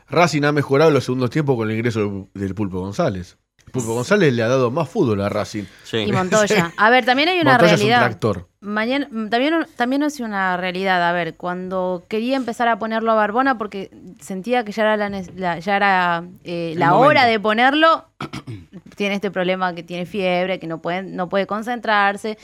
[0.10, 3.38] Racing ha mejorado los segundos tiempos con el ingreso del Pulpo González.
[3.74, 5.64] Pulpo González le ha dado más fútbol a Racing.
[5.84, 5.98] Sí.
[5.98, 6.72] Y Montoya.
[6.78, 8.06] A ver, también hay una Montoya es un realidad.
[8.08, 8.48] tractor.
[8.62, 11.02] Mañana, mm, también, también es una realidad.
[11.10, 13.90] A ver, cuando quería empezar a ponerlo a Barbona porque
[14.22, 17.08] sentía que ya era la, ne- la- ya era eh, la momento.
[17.10, 18.06] hora de ponerlo,
[18.96, 22.38] tiene este problema que tiene fiebre, que no puede, no puede concentrarse.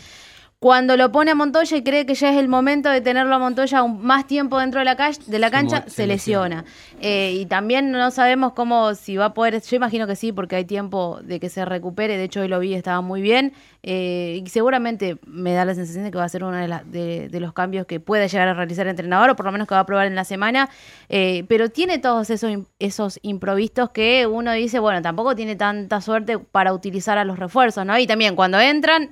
[0.62, 3.40] Cuando lo pone a Montoya y cree que ya es el momento de tenerlo a
[3.40, 6.66] Montoya un- más tiempo dentro de la, ca- de la cancha, se, se lesiona.
[7.00, 10.58] Eh, y también no sabemos cómo, si va a poder, yo imagino que sí, porque
[10.58, 14.42] hay tiempo de que se recupere, de hecho hoy lo vi, estaba muy bien, eh,
[14.44, 17.30] y seguramente me da la sensación de que va a ser uno de, la- de-
[17.30, 19.76] de los cambios que puede llegar a realizar el entrenador, o por lo menos que
[19.76, 20.70] va a probar en la semana,
[21.08, 26.38] eh, pero tiene todos esos, esos improvistos que uno dice, bueno, tampoco tiene tanta suerte
[26.38, 27.98] para utilizar a los refuerzos, ¿no?
[27.98, 29.12] Y también cuando entran,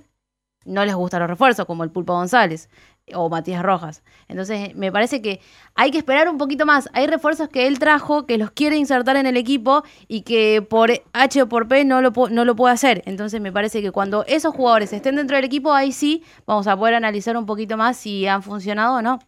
[0.67, 2.69] no les gustan los refuerzos, como el Pulpo González
[3.13, 4.03] o Matías Rojas.
[4.27, 5.39] Entonces, me parece que
[5.75, 6.89] hay que esperar un poquito más.
[6.93, 10.91] Hay refuerzos que él trajo, que los quiere insertar en el equipo y que por
[11.13, 13.01] H o por P no lo, no lo puede hacer.
[13.05, 16.75] Entonces, me parece que cuando esos jugadores estén dentro del equipo, ahí sí vamos a
[16.77, 19.19] poder analizar un poquito más si han funcionado o no.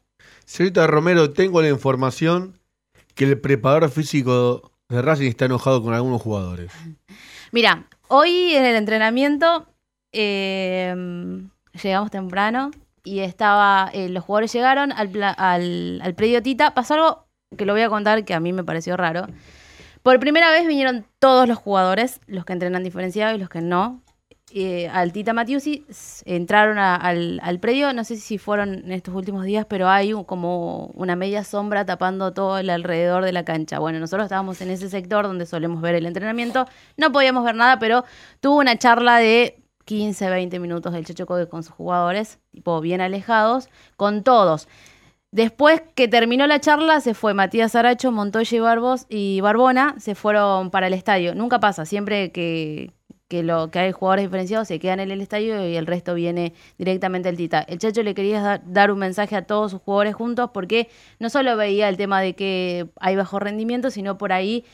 [0.45, 2.59] Señorita Romero, tengo la información
[3.15, 6.71] que el preparador físico de Racing está enojado con algunos jugadores.
[7.51, 9.67] Mira, hoy en el entrenamiento
[10.11, 10.95] eh,
[11.81, 12.71] llegamos temprano
[13.03, 16.73] y estaba, eh, los jugadores llegaron al, al, al predio Tita.
[16.73, 19.25] Pasó algo que lo voy a contar que a mí me pareció raro.
[20.03, 24.01] Por primera vez vinieron todos los jugadores, los que entrenan diferenciado y los que no.
[24.51, 25.85] eh, al Tita Matiusi,
[26.25, 30.87] entraron al, al predio, no sé si fueron en estos últimos días, pero hay como
[30.95, 33.79] una media sombra tapando todo el alrededor de la cancha.
[33.79, 36.67] Bueno, nosotros estábamos en ese sector donde solemos ver el entrenamiento,
[36.97, 38.05] no podíamos ver nada, pero
[38.39, 43.01] tuvo una charla de 15, 20 minutos del Checho Code con sus jugadores, tipo bien
[43.01, 44.67] alejados, con todos.
[45.31, 50.13] Después que terminó la charla, se fue Matías Aracho, Montoya y, Barbos, y Barbona, se
[50.13, 51.33] fueron para el estadio.
[51.33, 52.91] Nunca pasa, siempre que,
[53.27, 56.53] que, lo, que hay jugadores diferenciados se quedan en el estadio y el resto viene
[56.77, 57.61] directamente al Tita.
[57.61, 60.87] El Chacho le quería da- dar un mensaje a todos sus jugadores juntos porque
[61.19, 64.65] no solo veía el tema de que hay bajo rendimiento, sino por ahí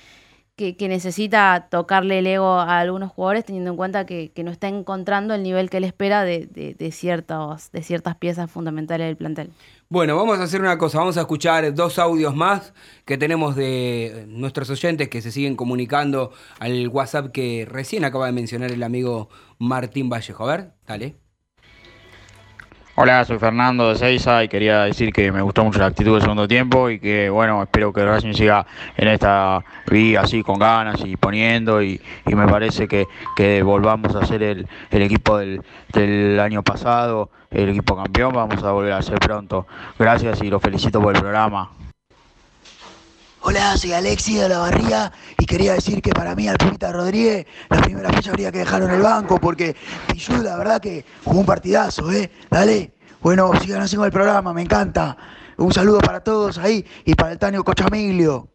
[0.56, 4.52] que, que necesita tocarle el ego a algunos jugadores teniendo en cuenta que, que no
[4.52, 9.08] está encontrando el nivel que él espera de, de, de ciertos, de ciertas piezas fundamentales
[9.08, 9.52] del plantel.
[9.90, 12.74] Bueno, vamos a hacer una cosa, vamos a escuchar dos audios más
[13.06, 18.32] que tenemos de nuestros oyentes que se siguen comunicando al WhatsApp que recién acaba de
[18.32, 20.50] mencionar el amigo Martín Vallejo.
[20.50, 21.25] A ver, dale.
[22.98, 26.22] Hola, soy Fernando de Seiza y quería decir que me gustó mucho la actitud del
[26.22, 31.04] segundo tiempo y que bueno, espero que Racing siga en esta vía así con ganas
[31.04, 33.06] y poniendo y, y me parece que,
[33.36, 38.64] que volvamos a ser el, el equipo del, del año pasado, el equipo campeón, vamos
[38.64, 39.68] a volver a ser pronto.
[40.00, 41.72] Gracias y los felicito por el programa.
[43.48, 47.80] Hola, soy Alexi de la Barría y quería decir que para mí al Rodríguez la
[47.82, 49.76] primera fecha habría que dejarlo en el banco porque
[50.08, 52.32] Pichu la verdad que jugó un partidazo, ¿eh?
[52.50, 52.94] Dale.
[53.22, 55.16] Bueno, sigan haciendo el programa, me encanta.
[55.58, 58.50] Un saludo para todos ahí y para el Tanio Cochamilio.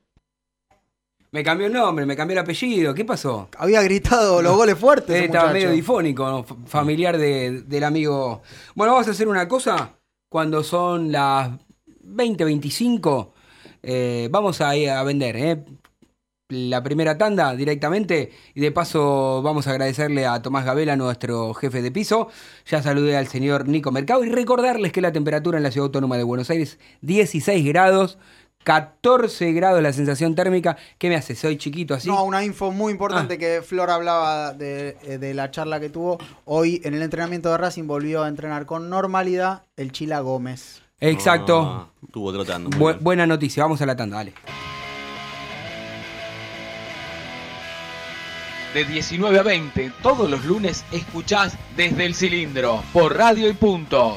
[1.32, 3.48] Me cambió el nombre, me cambió el apellido, ¿qué pasó?
[3.58, 5.10] Había gritado los goles fuertes.
[5.14, 5.54] Eh, ese estaba muchacho.
[5.66, 8.42] medio difónico, familiar de- del amigo.
[8.74, 9.92] Bueno, vamos a hacer una cosa.
[10.28, 11.50] Cuando son las
[12.04, 13.32] 20.25,
[13.82, 15.64] eh, vamos a ir a vender ¿eh?
[16.48, 18.32] la primera tanda directamente.
[18.54, 22.28] Y de paso, vamos a agradecerle a Tomás Gabela, nuestro jefe de piso.
[22.66, 24.24] Ya saludé al señor Nico Mercado.
[24.24, 28.18] Y recordarles que la temperatura en la ciudad autónoma de Buenos Aires, 16 grados.
[28.62, 30.76] 14 grados la sensación térmica.
[30.98, 31.34] ¿Qué me hace?
[31.34, 32.08] Soy chiquito así.
[32.08, 32.92] No, una info muy Ah.
[32.92, 36.18] importante que Flor hablaba de, eh, de la charla que tuvo.
[36.44, 40.82] Hoy en el entrenamiento de Racing volvió a entrenar con normalidad el Chila Gómez.
[41.00, 41.60] Exacto.
[41.62, 42.70] Ah, estuvo trotando.
[42.70, 43.04] muy Bu- bien.
[43.04, 44.32] buena noticia, vamos a la tanda, dale.
[48.74, 54.16] De 19 a 20, todos los lunes escuchás desde el cilindro, por radio y punto.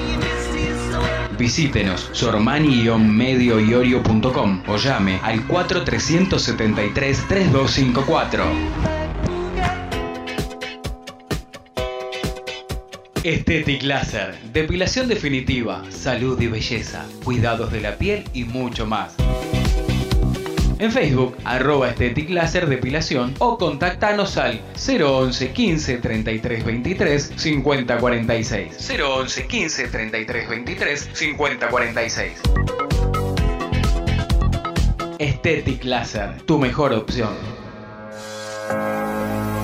[1.41, 8.43] Visítenos sormani-medioiorio.com o llame al 4373-3254.
[13.23, 19.15] Estetic Laser, depilación definitiva, salud y belleza, cuidados de la piel y mucho más.
[20.81, 28.89] En Facebook, arroba Estetic Laser Depilación o contactanos al 011 15 33 23 50 46.
[28.99, 32.33] 011 15 33 23 50 46.
[35.19, 37.35] Estetic Laser, tu mejor opción.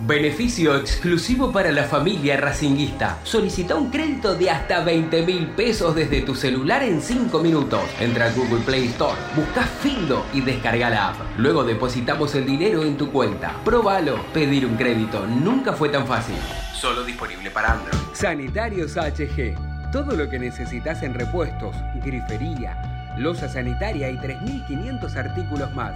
[0.08, 3.20] Beneficio exclusivo para la familia racinguista.
[3.24, 7.82] Solicita un crédito de hasta 20 mil pesos desde tu celular en 5 minutos.
[8.00, 11.18] Entra a Google Play Store, busca Findo y descarga la app.
[11.38, 13.54] Luego depositamos el dinero en tu cuenta.
[13.66, 14.24] Probalo.
[14.34, 16.38] Pedir un crédito nunca fue tan fácil.
[16.74, 18.00] Solo disponible para Android.
[18.14, 19.92] Sanitarios HG.
[19.92, 25.96] Todo lo que necesitas en repuestos, grifería, losa sanitaria y 3.500 artículos más.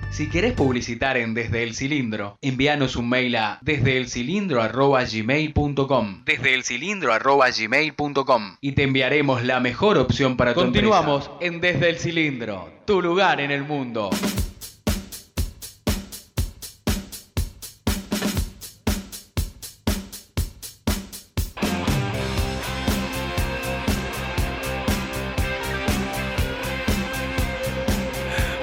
[0.11, 7.13] Si querés publicitar en Desde el Cilindro, envíanos un mail a desdeelcilindro.gmail.com Desde el cilindro
[8.59, 13.39] y te enviaremos la mejor opción para tu Continuamos en Desde el Cilindro, tu lugar
[13.39, 14.09] en el mundo.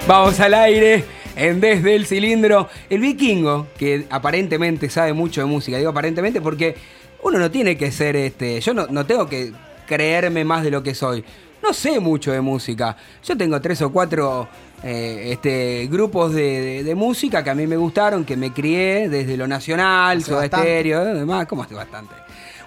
[0.06, 2.68] Vamos al aire en Desde el Cilindro.
[2.90, 6.74] El vikingo, que aparentemente sabe mucho de música, digo aparentemente porque
[7.22, 8.61] uno no tiene que ser este.
[8.61, 9.53] Yo no, no tengo que
[9.87, 11.24] creerme más de lo que soy.
[11.62, 12.96] No sé mucho de música.
[13.24, 14.48] Yo tengo tres o cuatro
[14.85, 19.09] eh, este, grupos de, de- de música que a mí me gustaron, que me crié
[19.09, 20.46] desde lo nacional, Soda.
[20.46, 21.46] Stereo, demás.
[21.48, 22.14] ¿Cómo hace bastante?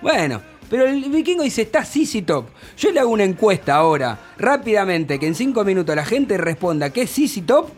[0.01, 2.47] Bueno, pero el vikingo dice, está Sisi Top.
[2.77, 7.03] Yo le hago una encuesta ahora, rápidamente, que en cinco minutos la gente responda qué
[7.03, 7.69] es Sisi Top.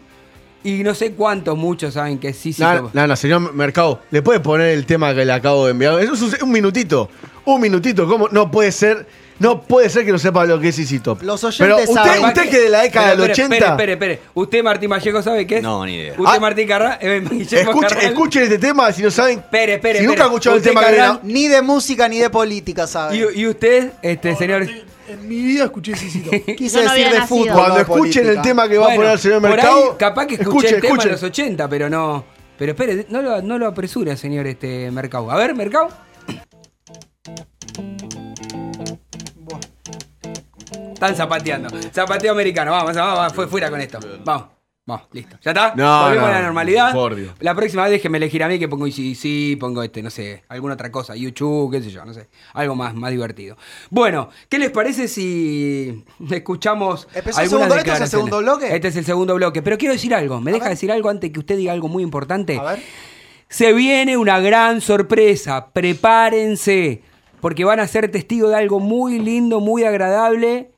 [0.63, 2.89] Y no sé cuántos, muchos saben que es Sisi No, Top.
[2.93, 5.99] no, no, señor Mercado, ¿le puede poner el tema que le acabo de enviar?
[5.99, 7.09] Eso es un, un minutito.
[7.45, 8.07] Un minutito.
[8.07, 8.29] ¿Cómo?
[8.29, 9.05] No puede ser.
[9.39, 11.21] No puede ser que no sepa lo que es Easy Top.
[11.23, 12.25] Los Pero oyentes usted, saben.
[12.25, 13.55] usted que de la década Espere, del espere, 80.
[13.71, 14.29] Espere, espere, espere.
[14.35, 15.63] ¿Usted, Martín Vallejo, sabe qué es?
[15.63, 16.11] No, ni idea.
[16.13, 16.39] ¿Usted, Ah.
[16.39, 16.99] Martín Carra?
[17.01, 19.39] eh, Escuche- escuchen este tema si no saben.
[19.39, 22.29] Espere, espere, si nunca han escuchado el tema que viene- Ni de música ni de
[22.29, 23.19] política, ¿sabes?
[23.35, 24.67] ¿Y, y usted, este señor?
[25.07, 26.31] En mi vida escuché Sisito.
[26.57, 27.39] Quise Yo no decir había de nacido.
[27.39, 27.53] fútbol.
[27.53, 29.97] Cuando no escuchen el tema que va a Bueno, poner el señor por ahí, Mercado.
[29.97, 32.23] capaz que escuché escuche, el tema de los 80, pero no.
[32.57, 35.29] Pero espere, no lo, no lo apresura, señor este Mercado.
[35.31, 35.89] A ver, Mercado.
[40.93, 41.69] Están zapateando.
[41.93, 42.71] Zapateo americano.
[42.71, 43.99] Vamos, vamos, vamos, fue fuera con esto.
[44.23, 44.45] Vamos.
[44.85, 45.37] Vamos, listo.
[45.41, 45.73] ¿Ya está?
[45.77, 46.91] No, Volvemos no, a la normalidad.
[46.93, 47.31] por Dios.
[47.39, 50.73] La próxima vez déjeme elegir a mí que pongo sí, pongo este, no sé, alguna
[50.73, 52.27] otra cosa, YouTube, qué sé yo, no sé.
[52.53, 53.55] Algo más, más divertido.
[53.89, 58.75] Bueno, ¿qué les parece si escuchamos ¿Empezó el segundo- este es el segundo bloque?
[58.75, 59.61] Este es el segundo bloque.
[59.61, 60.41] Pero quiero decir algo.
[60.41, 62.57] ¿Me deja decir algo antes que usted diga algo muy importante?
[62.59, 62.79] A ver.
[63.47, 65.67] Se viene una gran sorpresa.
[65.71, 67.03] Prepárense.
[67.39, 70.72] Porque van a ser testigos de algo muy lindo, muy agradable.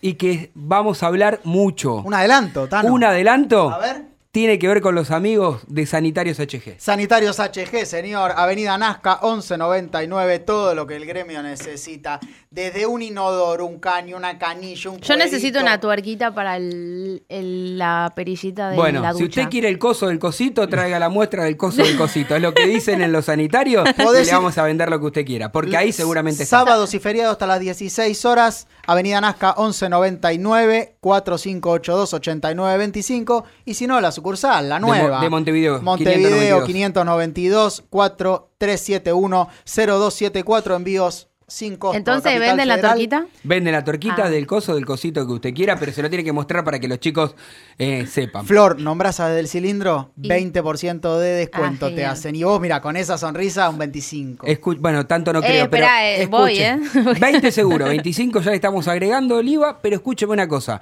[0.00, 1.96] Y que vamos a hablar mucho.
[1.96, 2.92] Un adelanto, Tano.
[2.92, 3.70] Un adelanto.
[3.70, 4.12] A ver.
[4.32, 6.76] Tiene que ver con los amigos de Sanitarios HG.
[6.78, 8.32] Sanitarios HG, señor.
[8.34, 10.38] Avenida Nazca, 1199.
[10.38, 12.18] Todo lo que el gremio necesita.
[12.50, 17.76] Desde un inodoro, un caño, una canilla, un Yo necesito una tuerquita para el- el-
[17.76, 19.40] la perillita de Bueno, la si ducha.
[19.42, 22.34] usted quiere el coso del cosito, traiga la muestra del coso del cosito.
[22.34, 25.26] Es lo que dicen en los sanitarios y le vamos a vender lo que usted
[25.26, 25.52] quiera.
[25.52, 26.60] Porque ahí seguramente está.
[26.60, 28.66] Sábados y feriados hasta las 16 horas.
[28.86, 33.44] Avenida Nazca 1199 4582-8925.
[33.64, 35.20] Y si no, la sucursal, la nueva.
[35.20, 37.82] de Montevideo, Montevideo 592.
[37.90, 40.76] 592 4371-0274.
[40.76, 41.96] Envíos sin costo.
[41.98, 43.26] Entonces, ¿venden la torquita?
[43.42, 44.30] Vende la torquita Ah.
[44.30, 46.88] del coso, del cosito que usted quiera, pero se lo tiene que mostrar para que
[46.88, 47.34] los chicos
[47.78, 48.46] eh, sepan.
[48.46, 52.34] Flor, nombrás a del cilindro, Y- 20% de descuento Ah, te hacen.
[52.36, 54.46] Y vos, mira, con esa sonrisa, un 25.
[54.46, 56.58] Escu- bueno, tanto no Eh, creo, espera, pero eh, voy.
[56.58, 56.78] ¿eh?
[57.20, 60.80] 20 seguro, 25 ya le estamos agregando el IVA, pero escúcheme una cosa.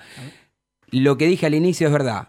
[0.92, 2.28] Lo que dije al inicio es verdad.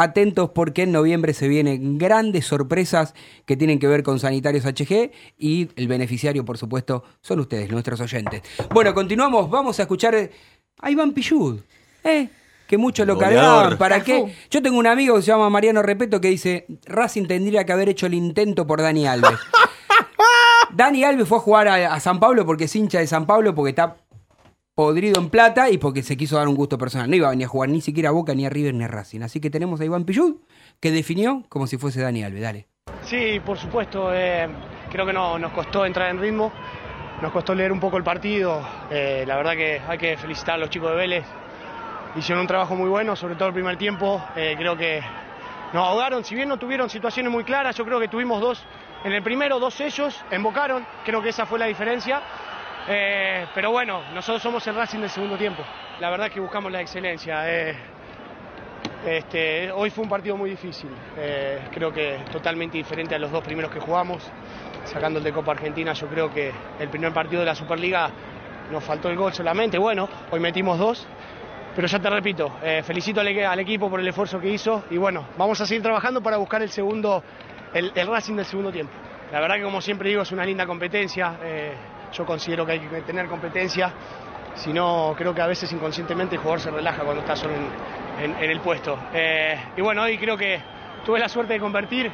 [0.00, 3.14] Atentos porque en noviembre se vienen grandes sorpresas
[3.46, 8.00] que tienen que ver con Sanitarios HG y el beneficiario, por supuesto, son ustedes, nuestros
[8.00, 8.42] oyentes.
[8.72, 10.30] Bueno, continuamos, vamos a escuchar
[10.80, 11.58] a Iván Pillud,
[12.04, 12.28] ¿eh?
[12.68, 13.76] que muchos lo cargaban.
[13.76, 14.32] ¿Para qué?
[14.48, 17.88] Yo tengo un amigo que se llama Mariano Repeto que dice, Racing tendría que haber
[17.88, 19.32] hecho el intento por Dani Alves.
[20.74, 23.52] Dani Alves fue a jugar a, a San Pablo porque es hincha de San Pablo,
[23.52, 23.96] porque está
[24.78, 27.10] podrido en plata y porque se quiso dar un gusto personal.
[27.10, 28.86] No iba a venir a jugar ni siquiera a Boca, ni a River, ni a
[28.86, 29.22] Racing.
[29.22, 30.36] Así que tenemos a Iván Pillud,
[30.78, 32.40] que definió como si fuese Dani Alves.
[32.40, 32.68] Dale.
[33.02, 34.14] Sí, por supuesto.
[34.14, 34.48] eh,
[34.88, 36.52] creo que no, nos costó entrar en ritmo,
[37.20, 38.62] nos costó leer un poco el partido.
[38.88, 41.24] eh, la verdad que hay que felicitar a los chicos de Vélez.
[42.14, 44.22] Hicieron un trabajo muy bueno, sobre todo el primer tiempo.
[44.36, 45.00] eh, creo que
[45.72, 46.22] nos ahogaron.
[46.22, 48.64] Si bien no tuvieron situaciones muy claras, yo creo que tuvimos dos.
[49.02, 50.86] En el primero, dos ellos embocaron.
[51.04, 52.22] Creo que esa fue la diferencia.
[52.90, 55.62] Eh, pero bueno, nosotros somos el Racing del segundo tiempo.
[56.00, 57.42] La verdad que buscamos la excelencia.
[57.46, 57.76] eh,
[59.06, 63.44] este, hoy fue un partido muy difícil, eh, creo que totalmente diferente a los dos
[63.44, 64.22] primeros que jugamos.
[64.84, 68.10] Sacando el de Copa Argentina, yo creo que el primer partido de la Superliga
[68.70, 69.76] nos faltó el gol solamente.
[69.78, 71.06] Bueno, hoy metimos dos,
[71.76, 72.50] pero ya te repito,
[72.84, 75.82] felicito al, equ- al equipo por el esfuerzo que hizo y bueno, vamos a seguir
[75.82, 77.22] trabajando para buscar el segundo,
[77.74, 78.92] el, Racing del segundo tiempo.
[79.30, 81.34] La verdad que como siempre digo es una linda competencia,
[82.12, 83.92] yo considero que hay que tener competencia,
[84.54, 88.34] si no creo que a veces inconscientemente el jugador se relaja cuando está solo en,
[88.50, 88.98] el puesto.
[89.12, 90.60] Eh, y bueno, hoy creo que
[91.04, 92.10] tuve la suerte de convertir,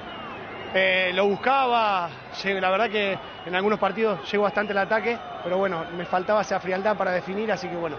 [0.75, 2.11] eh, lo buscaba,
[2.43, 6.43] llego- la verdad que en algunos partidos llegó bastante el ataque, pero bueno, me faltaba
[6.43, 7.97] esa frialdad para definir, así que bueno,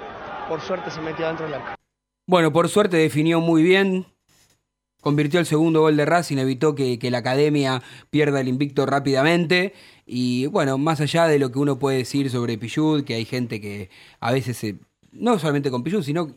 [0.47, 1.71] por suerte se metió dentro del arco.
[2.27, 4.05] Bueno, por suerte definió muy bien.
[5.05, 9.71] Convirtió el segundo gol de Racing, evitó que, que la academia pierda el invicto rápidamente.
[10.07, 13.61] Y bueno, más allá de lo que uno puede decir sobre Pillud, que hay gente
[13.61, 14.79] que a veces, se-
[15.11, 16.29] no solamente con Pillud, sino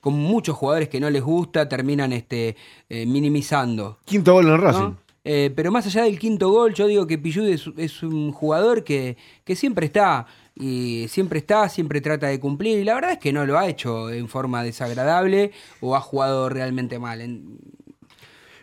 [0.00, 2.56] con muchos jugadores que no les gusta, terminan este,
[2.88, 3.98] eh, minimizando.
[4.06, 4.80] Quinto gol en Racing.
[4.80, 4.96] ¿no?
[5.24, 8.84] Eh, pero más allá del quinto gol, yo digo que Pillud es, es un jugador
[8.84, 10.24] que, que siempre está.
[10.54, 12.78] Y siempre está, siempre trata de cumplir.
[12.78, 15.50] Y la verdad es que no lo ha hecho en forma desagradable
[15.82, 17.20] o ha jugado realmente mal.
[17.20, 17.58] En-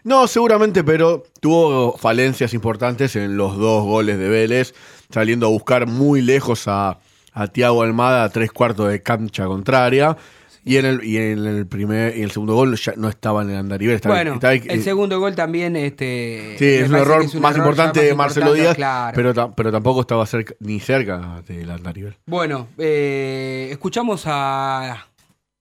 [0.05, 4.75] No, seguramente, pero tuvo falencias importantes en los dos goles de Vélez,
[5.09, 6.99] saliendo a buscar muy lejos a,
[7.33, 10.15] a Tiago Almada a tres cuartos de cancha contraria.
[10.63, 13.49] Y en el, y en el primer y el segundo gol ya no estaba en
[13.51, 13.95] el andarivel.
[13.95, 15.75] Estaba, bueno, estaba- el segundo gol también.
[15.75, 18.75] Este, Sí, es un error que es un más error importante de Marcelo importante, Díaz,
[18.75, 19.15] claro.
[19.15, 22.15] pero, pero tampoco estaba cerca, ni cerca del andarivel.
[22.27, 25.07] Bueno, eh, escuchamos a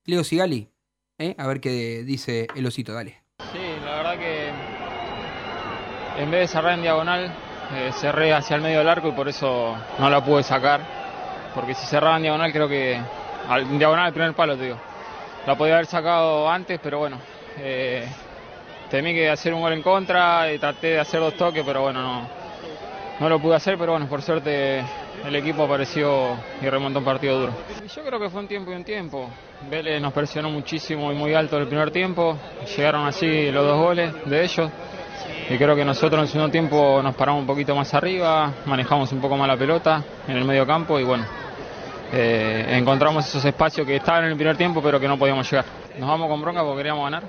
[0.06, 0.68] Leo Sigali,
[1.18, 1.34] ¿eh?
[1.38, 3.22] a ver qué dice el osito, dale.
[3.52, 3.58] Sí,
[6.18, 7.32] en vez de cerrar en diagonal,
[7.74, 10.80] eh, cerré hacia el medio del arco y por eso no la pude sacar.
[11.54, 13.00] Porque si cerraba en diagonal, creo que.
[13.48, 14.78] Al, en diagonal, al primer palo, te digo.
[15.46, 17.18] La podía haber sacado antes, pero bueno.
[17.58, 18.06] eh,
[18.90, 22.00] temí que hacer un gol en contra y traté de hacer dos toques, pero bueno,
[22.00, 22.28] no,
[23.20, 23.76] no lo pude hacer.
[23.78, 24.82] Pero bueno, por suerte
[25.24, 27.52] el equipo apareció y remontó un partido duro.
[27.94, 29.30] Yo creo que fue un tiempo y un tiempo.
[29.70, 32.36] Vélez nos presionó muchísimo y muy alto el primer tiempo.
[32.76, 34.70] Llegaron así los dos goles de ellos.
[35.50, 39.12] Y creo que nosotros en el segundo tiempo nos paramos un poquito más arriba, manejamos
[39.12, 41.26] un poco más la pelota en el medio campo y bueno,
[42.10, 45.66] eh, encontramos esos espacios que estaban en el primer tiempo pero que no podíamos llegar.
[45.98, 47.24] Nos vamos con bronca porque queríamos ganar,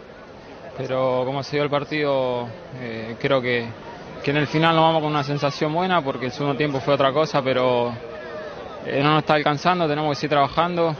[0.77, 2.47] pero como se dio el partido,
[2.79, 3.67] eh, creo que,
[4.23, 6.93] que en el final nos vamos con una sensación buena porque el segundo tiempo fue
[6.93, 7.93] otra cosa, pero
[8.85, 10.95] eh, no nos está alcanzando, tenemos que seguir trabajando.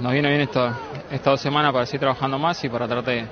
[0.00, 0.74] nos viene bien estas
[1.22, 3.26] dos semanas para seguir trabajando más y para tratar de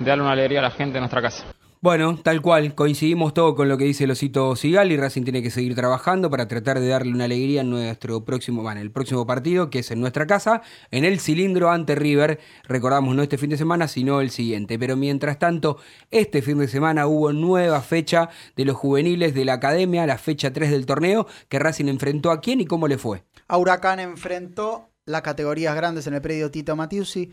[0.00, 1.46] darle una alegría a la gente en nuestra casa.
[1.80, 4.96] Bueno, tal cual, coincidimos todo con lo que dice el osito Sigali.
[4.96, 8.80] Racing tiene que seguir trabajando para tratar de darle una alegría en nuestro próximo, bueno,
[8.80, 12.40] el próximo partido, que es en nuestra casa, en el cilindro ante River.
[12.64, 14.76] Recordamos no este fin de semana, sino el siguiente.
[14.76, 15.78] Pero mientras tanto,
[16.10, 20.52] este fin de semana hubo nueva fecha de los juveniles de la academia, la fecha
[20.52, 23.22] 3 del torneo, que Racing enfrentó a quién y cómo le fue.
[23.46, 27.30] A Huracán enfrentó las categorías grandes en el predio Tito Matiusi,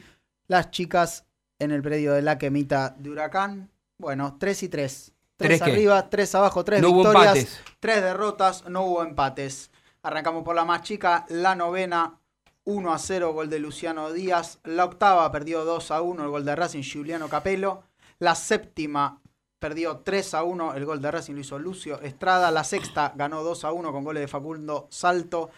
[0.47, 1.25] las chicas
[1.57, 3.71] en el predio de la Quemita de Huracán.
[3.97, 5.13] Bueno, 3 y 3.
[5.37, 5.71] ¿Tres 3 qué?
[5.71, 7.61] arriba, 3 abajo, 3 No victorias, empates.
[7.79, 9.71] 3 derrotas, no hubo empates.
[10.01, 12.19] Arrancamos por la más chica, la novena,
[12.63, 14.59] 1 a 0, gol de Luciano Díaz.
[14.63, 17.83] La octava perdió 2 a 1, el gol de Racing, Giuliano Capello.
[18.19, 19.21] La séptima
[19.59, 22.51] perdió 3 a 1, el gol de Racing lo hizo Lucio Estrada.
[22.51, 25.49] La sexta ganó 2 a 1 con goles de Facundo Salto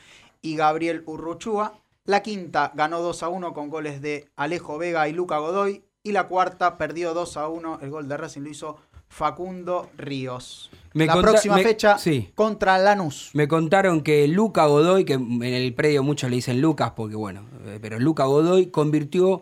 [0.42, 1.80] y Gabriel Urruchúa.
[2.06, 5.84] La quinta ganó 2 a 1 con goles de Alejo Vega y Luca Godoy.
[6.08, 8.78] Y la cuarta perdió 2 a 1, el gol de Racing lo hizo
[9.10, 10.70] Facundo Ríos.
[10.93, 12.30] Me la conta- próxima me- fecha sí.
[12.34, 13.32] contra Lanús.
[13.34, 17.45] Me contaron que Luca Godoy, que en el predio muchos le dicen Lucas, porque bueno,
[17.66, 19.41] eh, pero Luca Godoy convirtió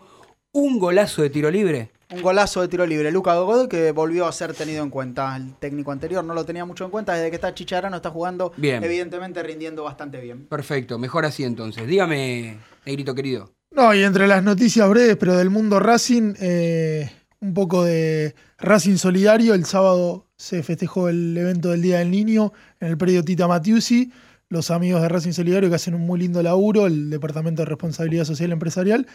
[0.53, 1.91] un golazo de tiro libre.
[2.11, 3.11] Un golazo de tiro libre.
[3.11, 5.35] Luca Godoy que volvió a ser tenido en cuenta.
[5.35, 7.13] El técnico anterior no lo tenía mucho en cuenta.
[7.13, 8.83] Desde que está Chicharano está jugando, Bien.
[8.83, 10.45] evidentemente rindiendo bastante bien.
[10.47, 11.85] Perfecto, mejor así entonces.
[11.85, 13.51] Dígame, negrito querido.
[13.75, 17.09] No, y entre las noticias breves, pero del mundo Racing, eh,
[17.41, 19.53] un poco de Racing Solidario.
[19.53, 24.11] El sábado se festejó el evento del Día del Niño en el predio Tita Matiusi.
[24.47, 28.23] Los amigos de Racing Solidario que hacen un muy lindo laburo, el Departamento de Responsabilidad
[28.23, 29.07] Social Empresarial.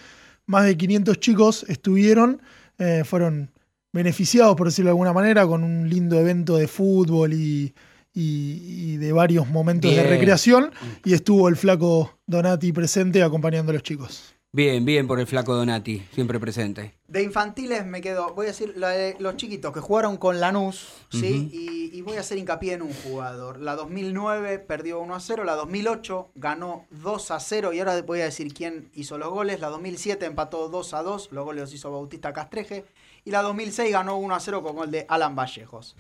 [0.47, 2.43] Más de 500 chicos estuvieron,
[2.79, 3.51] eh, fueron
[3.93, 7.73] beneficiados, por decirlo de alguna manera, con un lindo evento de fútbol y,
[8.13, 10.03] y- y de varios momentos Bien.
[10.05, 10.71] de recreación.
[11.05, 14.35] Y estuvo el flaco Donati presente acompañando a los chicos.
[14.53, 16.99] Bien, bien por el flaco Donati, siempre presente.
[17.07, 20.89] De infantiles me quedo, voy a decir, la de los chiquitos que jugaron con Lanús,
[21.09, 21.47] ¿sí?
[21.47, 21.57] Ujú.
[21.57, 23.61] y, y voy a hacer hincapié en un jugador.
[23.61, 28.23] La 2009 perdió 1 a 0, la 2008 ganó 2 a 0 y ahora voy
[28.23, 29.61] a decir quién hizo los goles.
[29.61, 32.85] La 2007 empató 2 a 2, los goles los hizo Bautista Castreje.
[33.25, 35.97] Y la 2006 ganó 1 a 0 con gol de Alan Vallejos.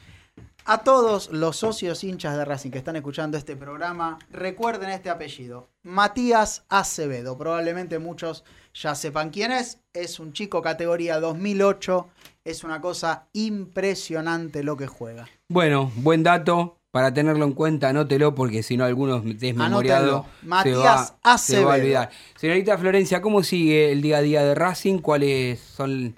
[0.73, 5.69] A todos los socios hinchas de Racing que están escuchando este programa, recuerden este apellido.
[5.83, 7.37] Matías Acevedo.
[7.37, 9.81] Probablemente muchos ya sepan quién es.
[9.93, 12.07] Es un chico categoría 2008.
[12.45, 15.29] Es una cosa impresionante lo que juega.
[15.49, 20.77] Bueno, buen dato para tenerlo en cuenta, anótelo porque si no algunos desmemoriados se Matías
[20.79, 21.69] va, se va a Acevedo.
[21.71, 22.11] olvidar.
[22.37, 24.99] Señorita Florencia, ¿cómo sigue el día a día de Racing?
[24.99, 26.15] ¿Cuáles son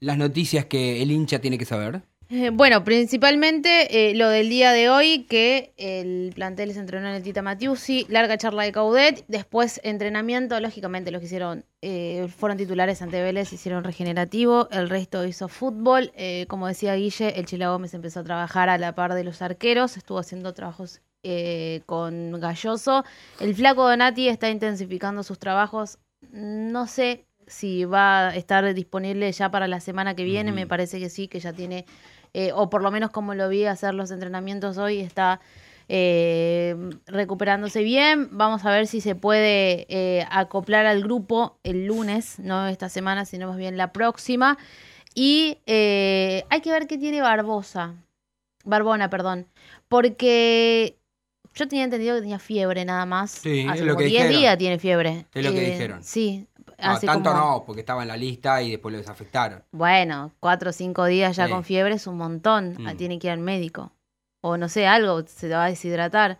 [0.00, 2.02] las noticias que el hincha tiene que saber?
[2.28, 7.14] Eh, bueno, principalmente eh, lo del día de hoy, que el plantel se entrenó en
[7.14, 12.58] el Tita Matiusi, larga charla de Caudet, después entrenamiento, lógicamente los que hicieron, eh, fueron
[12.58, 17.70] titulares ante Vélez, hicieron regenerativo, el resto hizo fútbol, eh, como decía Guille, el Chila
[17.70, 22.40] Gómez empezó a trabajar a la par de los arqueros, estuvo haciendo trabajos eh, con
[22.40, 23.04] Galloso,
[23.38, 26.00] el flaco Donati está intensificando sus trabajos,
[26.32, 30.98] no sé si va a estar disponible ya para la semana que viene, me parece
[30.98, 31.86] que sí, que ya tiene
[32.38, 35.40] eh, o por lo menos como lo vi hacer los entrenamientos hoy, está
[35.88, 36.76] eh,
[37.06, 38.28] recuperándose bien.
[38.32, 43.24] Vamos a ver si se puede eh, acoplar al grupo el lunes, no esta semana,
[43.24, 44.58] sino más bien la próxima.
[45.14, 47.94] Y eh, hay que ver qué tiene Barbosa.
[48.64, 49.46] Barbona, perdón.
[49.88, 50.98] Porque
[51.54, 53.30] yo tenía entendido que tenía fiebre nada más.
[53.30, 54.40] Sí, Hace es lo como que 10 dijeron.
[54.40, 55.26] días tiene fiebre.
[55.32, 56.02] Es lo que dijeron.
[56.04, 56.46] Sí.
[56.78, 59.62] No, tanto como- no, porque estaba en la lista y después lo desafectaron.
[59.72, 61.52] Bueno, cuatro o cinco días ya Sí.
[61.52, 62.76] con fiebre es un montón.
[62.86, 62.96] Ah, Mm.
[62.96, 63.92] Tiene que ir al médico.
[64.42, 66.38] O no sé, algo, se le va a deshidratar.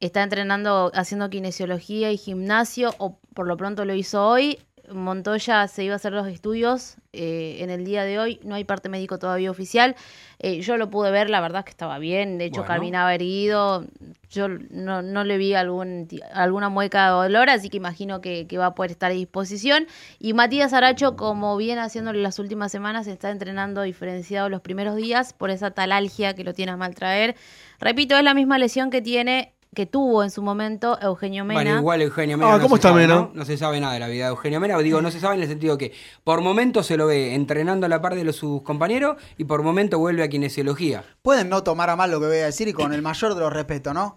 [0.00, 4.58] Está entrenando, haciendo kinesiología y gimnasio, o por lo pronto lo hizo hoy.
[4.94, 8.40] Montoya se iba a hacer los estudios eh, en el día de hoy.
[8.42, 9.96] No hay parte médico todavía oficial.
[10.38, 12.38] Eh, yo lo pude ver, la verdad es que estaba bien.
[12.38, 12.74] De hecho, Bueno.
[12.74, 13.84] caminaba erguido.
[14.30, 18.58] Yo no, no le vi algún, alguna mueca de dolor, así que imagino que, que
[18.58, 19.86] va a poder estar a disposición.
[20.18, 25.32] Y Matías Aracho, como viene haciéndolo las últimas semanas, está entrenando diferenciado los primeros días
[25.32, 27.36] por esa talalgia que lo tiene a mal traer.
[27.80, 31.60] Repito, es la misma lesión que tiene que tuvo en su momento Eugenio Mena.
[31.60, 32.54] Bueno, igual Eugenio Mena.
[32.54, 33.14] Ah, no ¿cómo se está sabe, Mena?
[33.14, 33.30] ¿no?
[33.34, 34.78] No se sabe nada de la vida de Eugenio Mena.
[34.78, 35.92] Digo, no se sabe en el sentido que
[36.24, 39.62] por momento se lo ve entrenando a la par de los, sus compañeros y por
[39.62, 41.04] momento vuelve a kinesiología.
[41.22, 43.40] Pueden no tomar a mal lo que voy a decir y con el mayor de
[43.40, 44.16] los respetos, ¿no?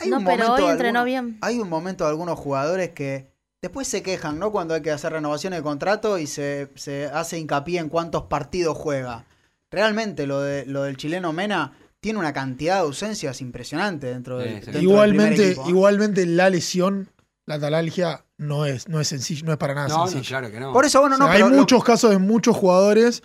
[0.00, 1.38] Hay No, un pero momento hoy entrenó algunos- bien.
[1.42, 3.30] Hay un momento de algunos jugadores que
[3.60, 4.50] después se quejan, ¿no?
[4.50, 8.76] Cuando hay que hacer renovaciones de contrato y se, se hace hincapié en cuántos partidos
[8.78, 9.24] juega.
[9.70, 11.72] Realmente lo, de, lo del chileno Mena
[12.02, 15.56] tiene una cantidad de ausencias impresionante dentro del primer Igualmente, ¿eh?
[15.68, 17.08] igualmente la lesión,
[17.46, 20.28] la talalgia, no es, no es sencillo, no es para nada No, no, sencillo.
[20.28, 20.72] claro que no.
[20.72, 23.22] Por eso, bueno, O sea, no, hay pero lo- muchos casos de muchos jugadores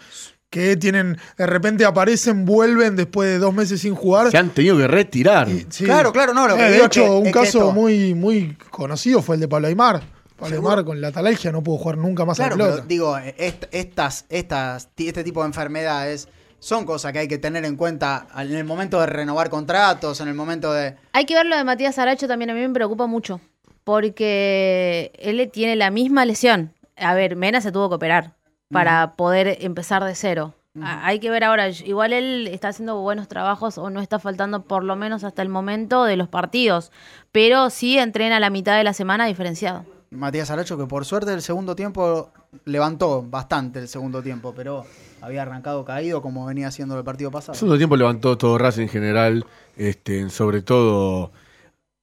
[0.52, 4.30] que tienen, de repente aparecen, vuelven después de dos meses sin jugar.
[4.30, 5.48] Se han tenido que retirar.
[5.70, 5.84] Sí.
[5.86, 7.72] Claro, claro, no, lo que Eh, de digo hecho, es que- un que caso esto-
[7.72, 10.04] muy, muy conocido fue el de Pablo Aymar.
[10.40, 12.76] Aymar con la talalgia no pudo jugar nunca más a la Claro, pelota.
[12.84, 16.28] pero digo, est- estas, estas, este tipo de enfermedades
[16.60, 20.28] son cosas que hay que tener en cuenta en el momento de renovar contratos, en
[20.28, 20.96] el momento de...
[21.14, 23.40] Hay que ver lo de Matías Aracho también, a mí me preocupa mucho,
[23.84, 26.74] porque él tiene la misma lesión.
[26.96, 28.34] A ver, Mena se tuvo que operar
[28.72, 30.54] para poder empezar de cero.
[30.82, 34.84] Hay que ver ahora, igual él está haciendo buenos trabajos o no está faltando por
[34.84, 36.92] lo menos hasta el momento de los partidos,
[37.32, 39.86] pero sí entrena la mitad de la semana diferenciado.
[40.12, 42.32] Matías Aracho, que por suerte el segundo tiempo
[42.66, 44.86] levantó bastante el segundo tiempo, pero
[45.22, 47.54] había arrancado caído como venía haciendo el partido pasado.
[47.54, 49.46] El segundo tiempo levantó todo Racing en general,
[49.76, 51.32] este, sobre todo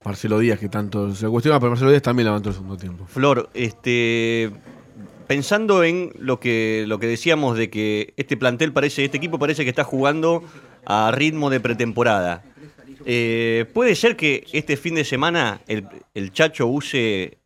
[0.04, 3.06] Marcelo Díaz, que tanto se cuestiona, pero Marcelo Díaz también levantó el segundo tiempo.
[3.06, 4.50] Flor, este,
[5.26, 9.64] pensando en lo que, lo que decíamos de que este plantel parece, este equipo parece
[9.64, 10.42] que está jugando
[10.84, 12.42] a ritmo de pretemporada.
[13.06, 17.38] Eh, ¿Puede ser que este fin de semana el, el Chacho use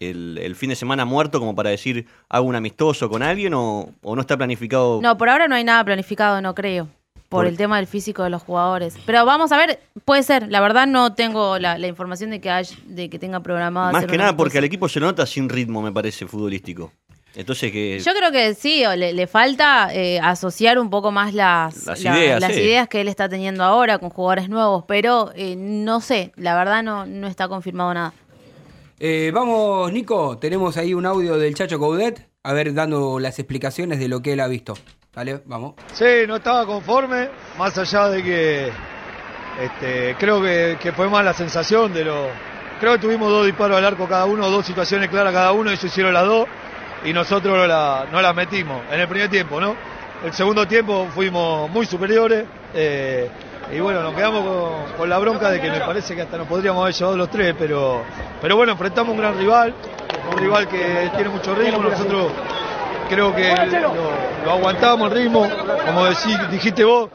[0.00, 3.90] el, el fin de semana muerto como para decir hago un amistoso con alguien o,
[4.02, 5.00] o no está planificado?
[5.02, 6.88] No, por ahora no hay nada planificado, no creo.
[7.28, 8.96] Por, Por- el tema del físico de los jugadores.
[9.04, 10.48] Pero vamos a ver, puede ser.
[10.48, 13.86] La verdad no tengo la, la información de que hay, de que tenga programado.
[13.92, 16.92] Más hacer que nada porque al equipo se nota sin ritmo, me parece, futbolístico.
[17.34, 17.98] Entonces que...
[17.98, 22.16] Yo creo que sí, le, le falta eh, asociar un poco más las, Las la-
[22.16, 22.60] ideas, las sí.
[22.60, 26.82] ideas que él está teniendo ahora con jugadores nuevos, pero eh, no sé, la verdad
[26.82, 28.14] no, no está confirmado nada.
[28.98, 33.98] Eh, vamos, Nico, tenemos ahí un audio del Chacho Coudet, a ver, dando las explicaciones
[33.98, 34.74] de lo que él ha visto.
[35.14, 35.74] Dale, vamos.
[35.92, 37.28] Sí, no estaba conforme,
[37.58, 38.72] más allá de que
[39.60, 42.28] este, creo que, fue más la sensación de lo...
[42.80, 45.84] Creo que tuvimos dos disparos al arco cada uno, dos situaciones claras cada uno, ellos
[45.84, 46.46] hicieron las dos
[47.04, 47.56] y nosotros
[48.12, 49.76] no las metimos en el primer tiempo, ¿no?
[50.24, 52.44] El segundo tiempo fuimos muy superiores
[52.74, 53.30] eh,
[53.72, 54.44] y bueno, nos quedamos
[54.96, 57.54] con, la bronca de que me parece que hasta nos podríamos haber llevado los tres,
[57.58, 58.02] pero,
[58.40, 59.74] pero bueno, enfrentamos un gran rival,
[60.32, 62.32] un rival que tiene mucho ritmo, nosotros
[63.08, 63.92] creo que lo,
[64.44, 65.48] lo aguantamos el ritmo,
[65.84, 66.06] como
[66.50, 67.10] dijiste vos,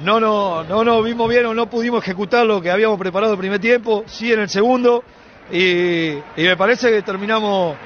[0.00, 3.38] no, no, no nos vimos bien o no pudimos ejecutar lo que habíamos preparado el
[3.38, 5.04] primer tiempo, sí en el segundo,
[5.50, 7.76] y, y me parece que terminamos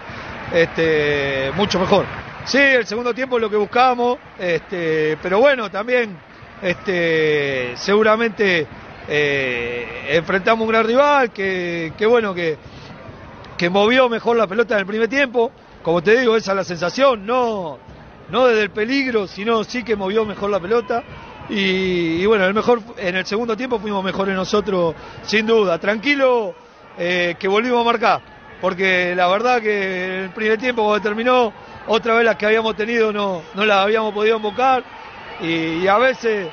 [0.53, 2.07] este, mucho mejor.
[2.45, 6.17] Sí, el segundo tiempo es lo que buscábamos, este, pero bueno, también
[6.63, 8.67] este, seguramente
[9.09, 12.57] eh, enfrentamos un gran rival que, bueno, que,
[13.59, 15.51] que movió mejor la pelota en el primer tiempo.
[15.83, 17.79] Como te digo, esa es la sensación, no,
[18.31, 21.03] no desde el peligro, sino sí que movió mejor la pelota.
[21.49, 25.79] Y, bueno, el mejor, en el segundo tiempo fuimos mejores nosotros, sin duda.
[25.79, 26.55] Tranquilo
[26.97, 28.21] eh, que volvimos a marcar,
[28.61, 31.53] porque la verdad que el primer tiempo cuando terminó,
[31.89, 34.85] otra vez las que habíamos tenido no, no las habíamos podido invocar.
[35.41, 36.49] Y, a veces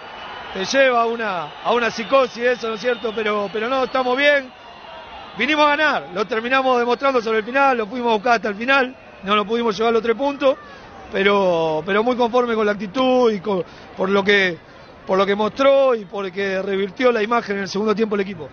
[0.54, 3.14] te lleva a una, a una psicosis eso, ¿no es cierto?
[3.16, 4.52] Pero, pero no, estamos bien.
[5.38, 8.56] Vinimos a ganar, lo terminamos demostrando sobre el final, lo fuimos a buscar hasta el
[8.56, 10.58] final, no lo pudimos llevar los tres puntos,
[11.12, 13.64] pero, pero muy conforme con la actitud y con-
[13.96, 14.58] por lo que
[15.06, 18.50] por lo que mostró y porque revirtió la imagen en el segundo tiempo el equipo.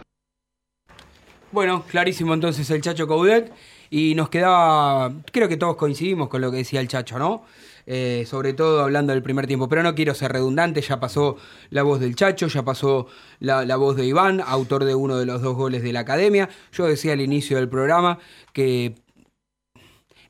[1.53, 3.53] Bueno, clarísimo entonces el Chacho Coudet.
[3.91, 7.45] Y nos quedaba, creo que todos coincidimos con lo que decía el Chacho, ¿no?
[7.87, 9.69] Eh, sobre todo hablando del primer tiempo.
[9.69, 11.37] Pero no quiero ser redundante, ya pasó
[11.71, 13.07] la voz del Chacho, ya pasó
[13.39, 16.49] la, la voz de Iván, autor de uno de los dos goles de la academia.
[16.73, 18.19] Yo decía al inicio del programa
[18.53, 18.97] que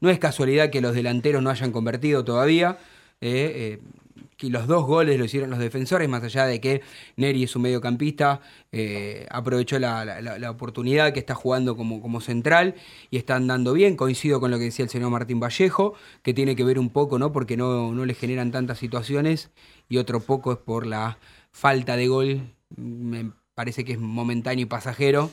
[0.00, 2.78] no es casualidad que los delanteros no hayan convertido todavía.
[3.20, 4.05] eh, eh,
[4.36, 6.82] que los dos goles lo hicieron los defensores, más allá de que
[7.16, 12.02] Neri es un mediocampista, eh, aprovechó la, la- la- la oportunidad que está jugando como,
[12.02, 12.74] como central
[13.10, 13.96] y está andando bien.
[13.96, 17.18] Coincido con lo que decía el señor Martín Vallejo, que tiene que ver un poco,
[17.18, 17.32] ¿no?
[17.32, 19.50] Porque no, no le generan tantas situaciones
[19.88, 21.18] y otro poco es por la
[21.50, 22.40] falta de gol.
[22.76, 25.30] Me parece que es momentáneo y pasajero.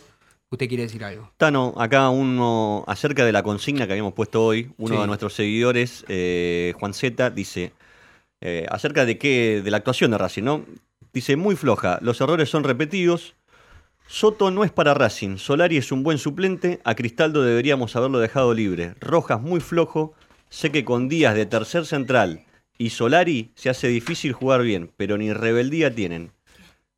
[0.49, 1.31] ¿Usted quiere decir algo?
[1.37, 5.01] Tano, acá uno, acerca de la consigna que habíamos puesto hoy, uno Sí.
[5.01, 7.73] de nuestros seguidores, eh, Juan Z, dice,
[8.45, 10.65] eh, acerca de qué, de la actuación de Racing, ¿no?
[11.13, 13.35] Dice, muy floja, los errores son repetidos,
[14.05, 18.53] Soto no es para Racing, Solari es un buen suplente, a Cristaldo deberíamos haberlo dejado
[18.53, 20.13] libre, Rojas muy flojo,
[20.49, 22.43] sé que con Díaz de tercer central
[22.77, 26.33] y Solari se hace difícil jugar bien, pero ni rebeldía tienen.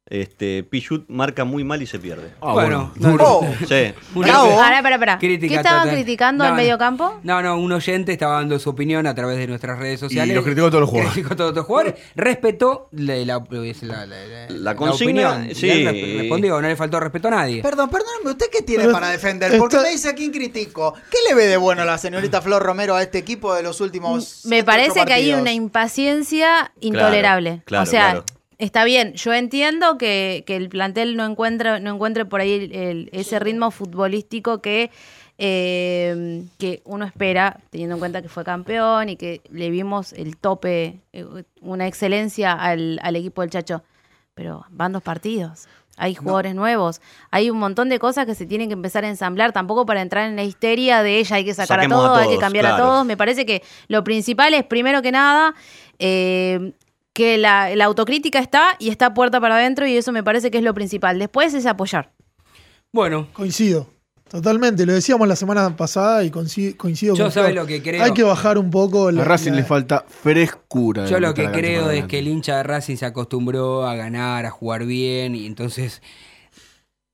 [0.07, 2.29] Este, Pichut marca muy mal y se pierde.
[2.39, 3.39] Ah, bueno, duro.
[3.41, 3.91] no, Sí.
[4.13, 5.17] Pará, pará, pará.
[5.17, 5.95] Crítica ¿Qué estaban total.
[5.95, 6.57] criticando No, al no.
[6.61, 7.19] mediocampo?
[7.23, 10.35] No, no, un oyente estaba dando su opinión a través de nuestras redes sociales.
[10.35, 11.13] los criticó a todos los jugadores.
[11.13, 11.95] Criticó a todos los jugadores.
[12.15, 15.55] Respetó la, la, la- la- la consigna, opinión.
[15.55, 15.67] sí.
[15.67, 17.63] Y respondió, no le faltó respeto a nadie.
[17.63, 19.57] Perdón, perdóname, ¿usted qué tiene Pero para defender?
[19.57, 20.93] Porque está- me dice a quién critico.
[21.09, 24.41] ¿Qué le ve de bueno la señorita Flor Romero a este equipo de los últimos
[24.45, 27.63] Me parece que hay una impaciencia intolerable.
[27.65, 28.25] claro, o sea, claro.
[28.57, 32.75] Está bien, yo entiendo que, que el plantel no encuentre, no encuentre por ahí el-
[32.75, 34.91] el- ese ritmo futbolístico que,
[35.37, 40.37] eh, que uno espera, teniendo en cuenta que fue campeón y que le vimos el
[40.37, 41.25] tope, eh,
[41.61, 43.83] una excelencia al, al equipo del Chacho.
[44.33, 45.67] Pero van dos partidos.
[45.97, 46.99] Hay jugadores nuevos,
[47.31, 50.27] hay un montón de cosas que se tienen que empezar a ensamblar, tampoco para entrar
[50.27, 52.69] en la histeria de ella, hay que sacar a a todos, hay que cambiar a
[52.83, 53.05] todos.
[53.05, 55.55] Me parece que lo principal es, primero que nada,
[55.99, 56.73] eh,
[57.15, 60.57] que la, la autocrítica está y está puerta para adentro y eso me parece que
[60.57, 61.17] es lo principal.
[61.17, 62.11] Después es apoyar.
[62.91, 63.27] Bueno.
[63.33, 63.87] Coincido.
[64.29, 67.63] Totalmente, lo decíamos la semana pasada y coincido, coincido Yo con sabe Flor.
[67.63, 68.03] lo que creo.
[68.03, 71.05] Hay que bajar un poco la, A Racing la- le falta frescura.
[71.05, 74.49] Yo lo que creo es que el hincha de Racing se acostumbró a ganar, a
[74.51, 76.01] jugar bien, y entonces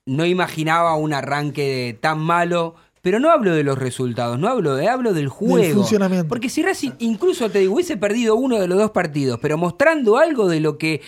[0.07, 2.75] no imaginaba un arranque tan malo.
[3.01, 5.73] Pero no hablo de los resultados, no hablo de, hablo del juego.
[5.73, 6.27] funcionamiento.
[6.27, 10.17] Porque si Racing, incluso te digo, hubiese perdido uno de los dos partidos, pero mostrando
[10.17, 11.01] algo de lo que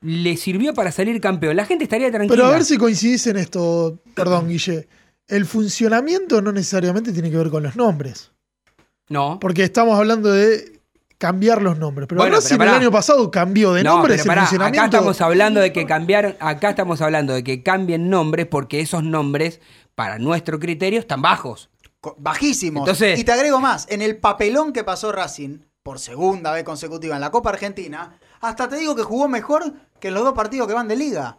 [0.00, 2.34] le sirvió para salir campeón, la gente estaría tranquila.
[2.34, 4.88] Pero a ver si coincidís en esto, perdón, Guille.
[5.26, 8.32] El funcionamiento no necesariamente tiene que ver con los nombres.
[9.08, 9.38] No.
[9.40, 10.77] Porque estamos hablando de
[11.18, 12.06] cambiar los nombres.
[12.08, 12.70] Pero Bueno, Racing pero pará.
[12.72, 14.80] el año pasado cambió de No, nombres pero el pará, funcionamiento.
[14.86, 19.02] acá estamos hablando de que cambiaron, acá estamos hablando de que cambien nombres porque esos
[19.02, 19.60] nombres,
[19.94, 21.70] para nuestro criterio, están bajos.
[22.18, 22.82] Bajísimos.
[22.82, 27.14] Entonces- y te agrego más, en el papelón que pasó Racing, por segunda vez consecutiva
[27.16, 30.68] en la Copa Argentina, hasta te digo que jugó mejor que en los dos partidos
[30.68, 31.38] que van de liga.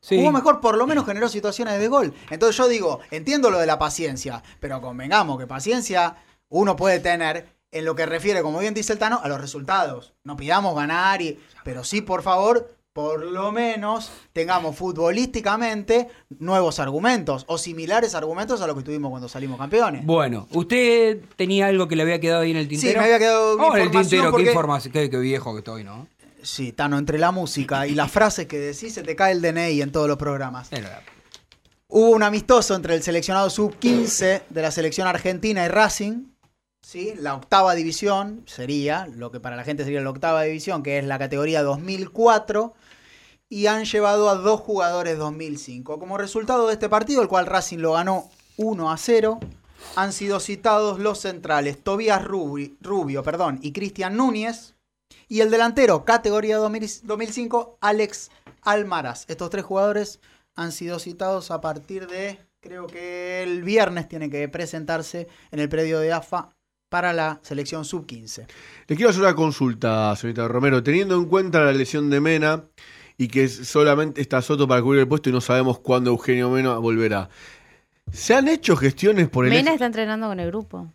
[0.00, 0.16] Sí.
[0.16, 2.12] Jugó mejor, por lo menos generó situaciones de gol.
[2.30, 6.16] Entonces yo digo, entiendo lo de la paciencia, pero convengamos que paciencia
[6.48, 10.14] uno puede tener en lo que refiere, como bien dice el Tano, a los resultados.
[10.24, 16.08] No pidamos ganar, y, pero sí, por favor, por lo menos tengamos futbolísticamente
[16.38, 20.06] nuevos argumentos o similares argumentos a lo que tuvimos cuando salimos campeones.
[20.06, 23.00] Bueno, ¿usted tenía algo que le había quedado ahí en el tintero?
[23.00, 25.82] me había quedado Vamos en el tintero, porque- qué información, qué, qué viejo que estoy,
[25.82, 26.06] ¿no?
[26.42, 29.80] Sí, Tano, entre la música y las frases que decís, se te cae el DNI
[29.82, 30.68] en todos los programas.
[31.88, 36.26] Hubo un amistoso entre el seleccionado sub-15 de la selección argentina y Racing,
[36.84, 37.14] ¿sí?
[37.18, 41.04] la octava división sería, lo que para la gente sería la octava división, que es
[41.04, 42.74] la categoría 2004,
[43.48, 45.98] y han llevado a dos jugadores 2005.
[45.98, 49.40] Como resultado de este partido, el cual Racing lo ganó 1 a 0,
[49.96, 54.74] han sido citados los centrales Tobías Rubi- Rubio perdón, y Cristian Núñez,
[55.28, 58.30] y el delantero, categoría 2000 2005, Alex
[58.62, 59.24] Almaraz.
[59.28, 60.20] Estos tres jugadores
[60.54, 65.68] han sido citados a partir de, creo que el viernes tiene que presentarse en el
[65.68, 66.53] predio de AFA
[66.94, 68.46] para la selección sub-15.
[68.86, 70.80] Le quiero hacer una consulta, señorita Romero.
[70.80, 72.62] Teniendo en cuenta la lesión de Mena
[73.18, 76.76] y que solamente está Soto para cubrir el puesto y no sabemos cuándo Eugenio Mena
[76.76, 77.30] volverá.
[78.12, 80.86] ¿Se han hecho gestiones por el Mena está entrenando con el grupo.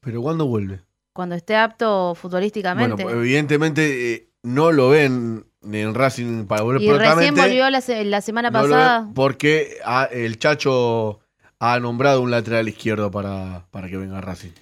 [0.00, 0.82] ¿Pero cuándo vuelve?
[1.12, 3.02] Cuando esté apto futbolísticamente.
[3.02, 8.04] Bueno, evidentemente eh, no lo ven en Racing para volver y recién volvió la, se-
[8.04, 9.10] la semana No pasada.
[9.12, 9.78] porque
[10.12, 11.18] el Chacho
[11.58, 14.52] ha nombrado un lateral izquierdo para, para que venga Racing.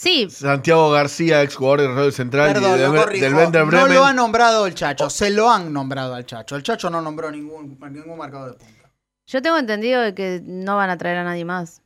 [0.00, 3.94] Sí, Santiago García, ex jugador de Rosario Central Perdón, y del, del Werder No Bremen.
[3.94, 6.56] lo ha nombrado el Chacho, se lo han nombrado al Chacho.
[6.56, 8.90] El Chacho no nombró ningún, ningún marcador de punta.
[9.26, 11.82] yo tengo entendido de que no van a traer a nadie más.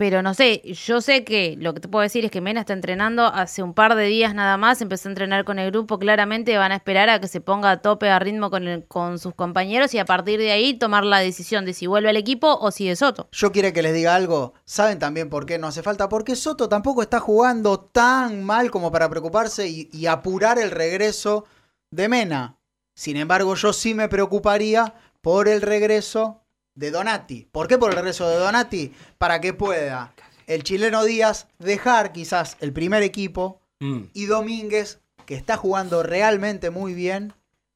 [0.00, 2.72] Pero no sé, yo sé que lo que te puedo decir es que Mena está
[2.72, 6.56] entrenando hace un par de días nada más, empezó a entrenar con el grupo, claramente
[6.56, 9.98] van a esperar a que se ponga a tope a ritmo con, sus compañeros y
[9.98, 13.28] a partir de ahí tomar la decisión de si vuelve al equipo o sigue Soto.
[13.30, 14.54] Yo quiero que les diga algo.
[14.64, 16.08] ¿Saben también por qué no hace falta?
[16.08, 21.44] Porque Soto tampoco está jugando tan mal como para preocuparse y apurar el regreso
[21.90, 22.56] de Mena.
[22.94, 26.39] Sin embargo, yo sí me preocuparía por el regreso
[26.74, 27.46] de Donati.
[27.50, 28.92] ¿Por qué por el regreso de Donati?
[29.18, 30.12] Para que pueda
[30.46, 34.04] el chileno Díaz dejar quizás el primer equipo Mm.
[34.12, 37.32] y Domínguez, que está jugando realmente muy bien,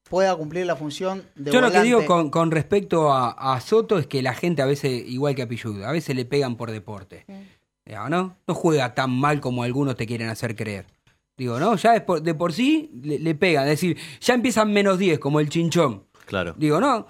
[0.08, 3.98] pueda cumplir la función de Yo lo que digo con, con respecto a, a Soto
[3.98, 6.70] es que la gente a veces, igual que a Pillud, a veces le pegan por
[6.70, 7.24] deporte.
[7.86, 8.36] Digo, ¿no?
[8.46, 10.86] No juega tan mal como algunos te quieren hacer creer.
[11.38, 11.74] Digo, ¿no?
[11.76, 13.64] Ya es por- de por sí le, le pegan.
[13.64, 16.04] Es decir, ya empiezan menos 10, como el chinchón.
[16.26, 16.54] Claro.
[16.58, 17.06] Digo, no.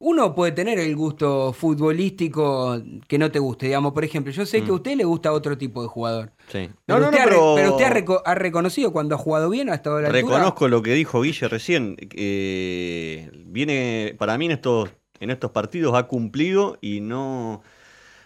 [0.00, 3.66] Uno puede tener el gusto futbolístico que no te guste.
[3.66, 6.32] Digamos, por ejemplo, yo sé que a usted le gusta otro tipo de jugador.
[6.48, 6.68] Sí.
[6.68, 6.74] Pero, Mm.
[6.88, 9.48] No, no, usted, no, ha pero- pero usted ha, reco- ha reconocido cuando ha jugado
[9.48, 10.08] bien hasta ahora.
[10.10, 11.96] Reconozco lo que dijo Guille recién.
[12.16, 14.90] eh, viene, para mí en estos,
[15.20, 17.62] en estos partidos ha cumplido y no,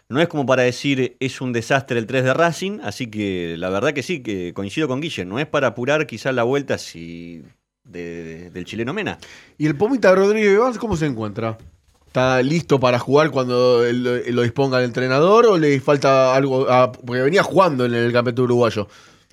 [0.08, 3.68] no es como para decir es un desastre el 3 de Racing, así que la
[3.68, 7.42] verdad que sí, que coincido con Guille, no es para apurar quizás la vuelta si,
[7.88, 9.18] de- del chileno Mena.
[9.56, 11.58] ¿Y el Pomita Rodríguez Vance cómo se encuentra?
[12.06, 16.66] ¿Está listo para jugar cuando lo disponga el entrenador o le falta algo?
[16.68, 18.88] ah, porque venía jugando en el campeonato uruguayo.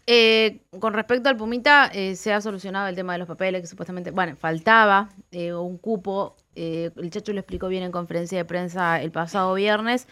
[0.08, 3.68] Eh, con respecto al Pumita, eh, se ha solucionado el tema de los papeles, que
[3.68, 6.36] supuestamente, bueno, faltaba eh, un cupo.
[6.58, 10.08] eh, el Chacho lo explicó bien en conferencia de prensa el pasado viernes.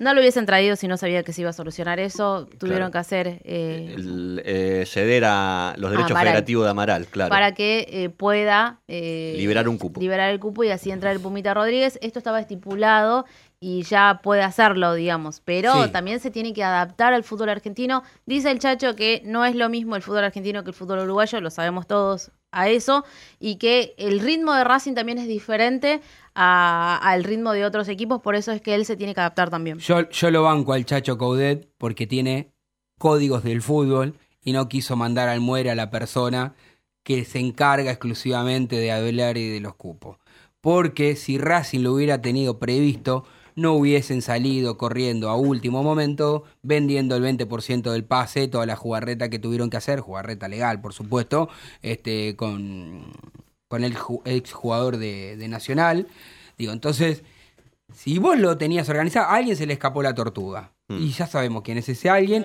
[0.00, 2.46] No lo hubiesen traído si no sabía que se iba a solucionar eso.
[2.58, 2.90] Tuvieron Claro.
[2.92, 6.26] que hacer eh, El, eh, ceder a los derechos Amaral.
[6.28, 7.28] federativos de Amaral, claro.
[7.28, 10.00] para que eh, pueda eh, Liberar un cupo.
[10.00, 11.98] liberar el cupo y así entrar el Pumita Rodríguez.
[12.02, 13.26] Esto estaba estipulado
[13.60, 15.42] y ya puede hacerlo, digamos.
[15.44, 15.90] Pero Sí.
[15.90, 18.02] también se tiene que adaptar al fútbol argentino.
[18.24, 21.40] Dice el Chacho que no es lo mismo el fútbol argentino que el fútbol uruguayo,
[21.42, 23.04] lo sabemos todos a eso,
[23.38, 26.00] y que el ritmo de Racing también es diferente
[26.34, 29.78] al ritmo de otros equipos, por eso es que él se tiene que adaptar también.
[29.78, 32.52] Yo, yo lo banco al Chacho Coudet porque tiene
[32.98, 36.54] códigos del fútbol y no quiso mandar al muere a la persona
[37.02, 40.18] que se encarga exclusivamente de hablar y de los cupos.
[40.60, 43.24] Porque si Racing lo hubiera tenido previsto,
[43.60, 49.28] no hubiesen salido corriendo a último momento, vendiendo el 20% del pase, toda la jugarreta
[49.28, 51.48] que tuvieron que hacer, jugarreta legal, por supuesto,
[51.82, 53.04] este, con,
[53.68, 56.06] con el ju- ex jugador de, de Nacional.
[56.58, 57.22] Digo, entonces,
[57.94, 60.72] si vos lo tenías organizado, a alguien se le escapó la tortuga.
[60.88, 62.44] Y ya sabemos quién es ese alguien.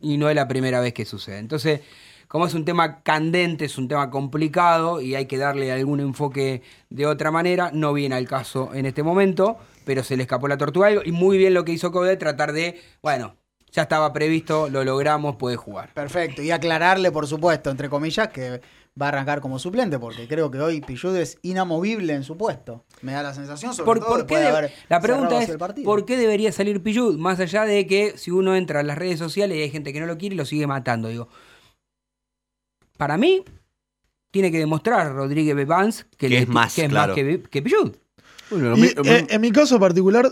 [0.00, 1.38] Y no es la primera vez que sucede.
[1.38, 1.80] Entonces,
[2.28, 6.62] como es un tema candente, es un tema complicado y hay que darle algún enfoque
[6.90, 10.56] de otra manera, no viene al caso en este momento, pero se le escapó la
[10.58, 13.36] tortuga y muy bien lo que hizo Code, tratar de, bueno,
[13.72, 15.92] ya estaba previsto, lo logramos, puede jugar.
[15.94, 16.42] Perfecto.
[16.42, 18.60] Y aclararle, por supuesto, entre comillas, que
[19.00, 22.84] va a arrancar como suplente, porque creo que hoy Pillud es inamovible en su puesto.
[23.02, 25.56] Me da la sensación, sobre ¿Por, todo por qué de haber la pregunta es.
[25.84, 27.18] ¿por qué debería salir Pillud?
[27.18, 29.98] Más allá de que si uno entra en las redes sociales y hay gente que
[29.98, 31.08] no lo quiere y lo sigue matando.
[31.08, 31.28] Digo,
[32.96, 33.42] para mí,
[34.30, 37.08] tiene que demostrar Rodríguez Bevans que, Que le- es más, que, es claro.
[37.08, 37.96] más que, que Pillud.
[38.50, 40.30] Y, eh, en mi caso particular,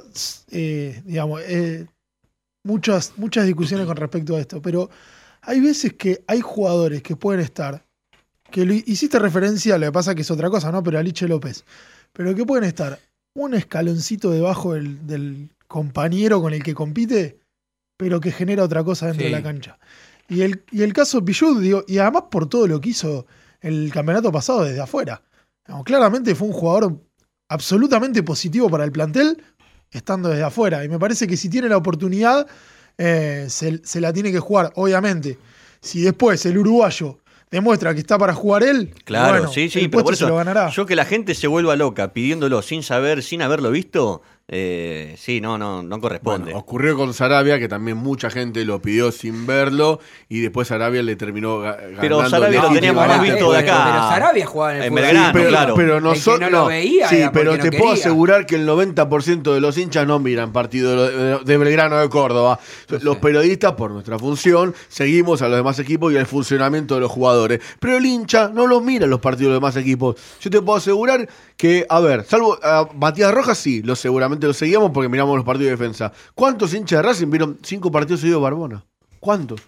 [0.50, 1.86] eh, digamos, eh,
[2.64, 4.90] muchas, muchas discusiones con respecto a esto, pero
[5.40, 7.84] hay veces que hay jugadores que pueden estar,
[8.50, 10.82] que lo hiciste referencia, lo que pasa que es otra cosa, ¿no?
[10.82, 11.64] Pero a Liche López,
[12.12, 12.98] pero que pueden estar
[13.34, 17.38] un escaloncito debajo del, del compañero con el que compite,
[17.96, 19.32] pero que genera otra cosa dentro Sí.
[19.32, 19.78] de la cancha.
[20.28, 23.26] Y el, y el caso Pichud, digo, y además por todo lo que hizo
[23.60, 25.22] el campeonato pasado desde afuera.
[25.66, 27.00] Digamos, claramente fue un jugador
[27.52, 29.42] absolutamente positivo para el plantel,
[29.90, 30.84] estando desde afuera.
[30.84, 32.46] Y me parece que si tiene la oportunidad,
[32.98, 35.38] eh, se, se la tiene que jugar, obviamente.
[35.80, 37.18] Si después el uruguayo
[37.50, 40.24] demuestra que está para jugar él, Claro, bueno, sí, sí, el pero puesto por se
[40.24, 40.70] eso lo ganará.
[40.70, 45.40] yo que la gente se vuelva loca pidiéndolo sin saber, sin haberlo visto, eh, sí,
[45.40, 46.44] no, no, no corresponde.
[46.46, 51.02] Bueno, ocurrió con Sarabia, que también mucha gente lo pidió sin verlo, y después Sarabia
[51.02, 52.00] le terminó ga- ganando.
[52.00, 53.84] Pero Sarabia lo teníamos más visto de acá.
[53.84, 55.74] Pero Sarabia jugaba en el En fútbol claro.
[55.74, 58.56] Pero El que nosotros no lo veía Sí, era pero te no puedo asegurar que
[58.56, 62.58] el 90% de los hinchas no miran partido de, de Belgrano de Córdoba.
[63.00, 67.10] Los periodistas, por nuestra función, seguimos a los demás equipos y al funcionamiento de los
[67.10, 67.60] jugadores.
[67.78, 70.16] Pero el hincha no los mira los partidos de los demás equipos.
[70.40, 74.52] Yo te puedo asegurar que, a ver, salvo a Matías Rojas, sí, lo seguramente lo
[74.52, 76.12] seguíamos porque miramos los partidos de defensa.
[76.34, 78.84] ¿Cuántos hinchas de Racing vieron cinco partidos seguidos de Barbona?
[79.20, 79.60] ¿Cuántos?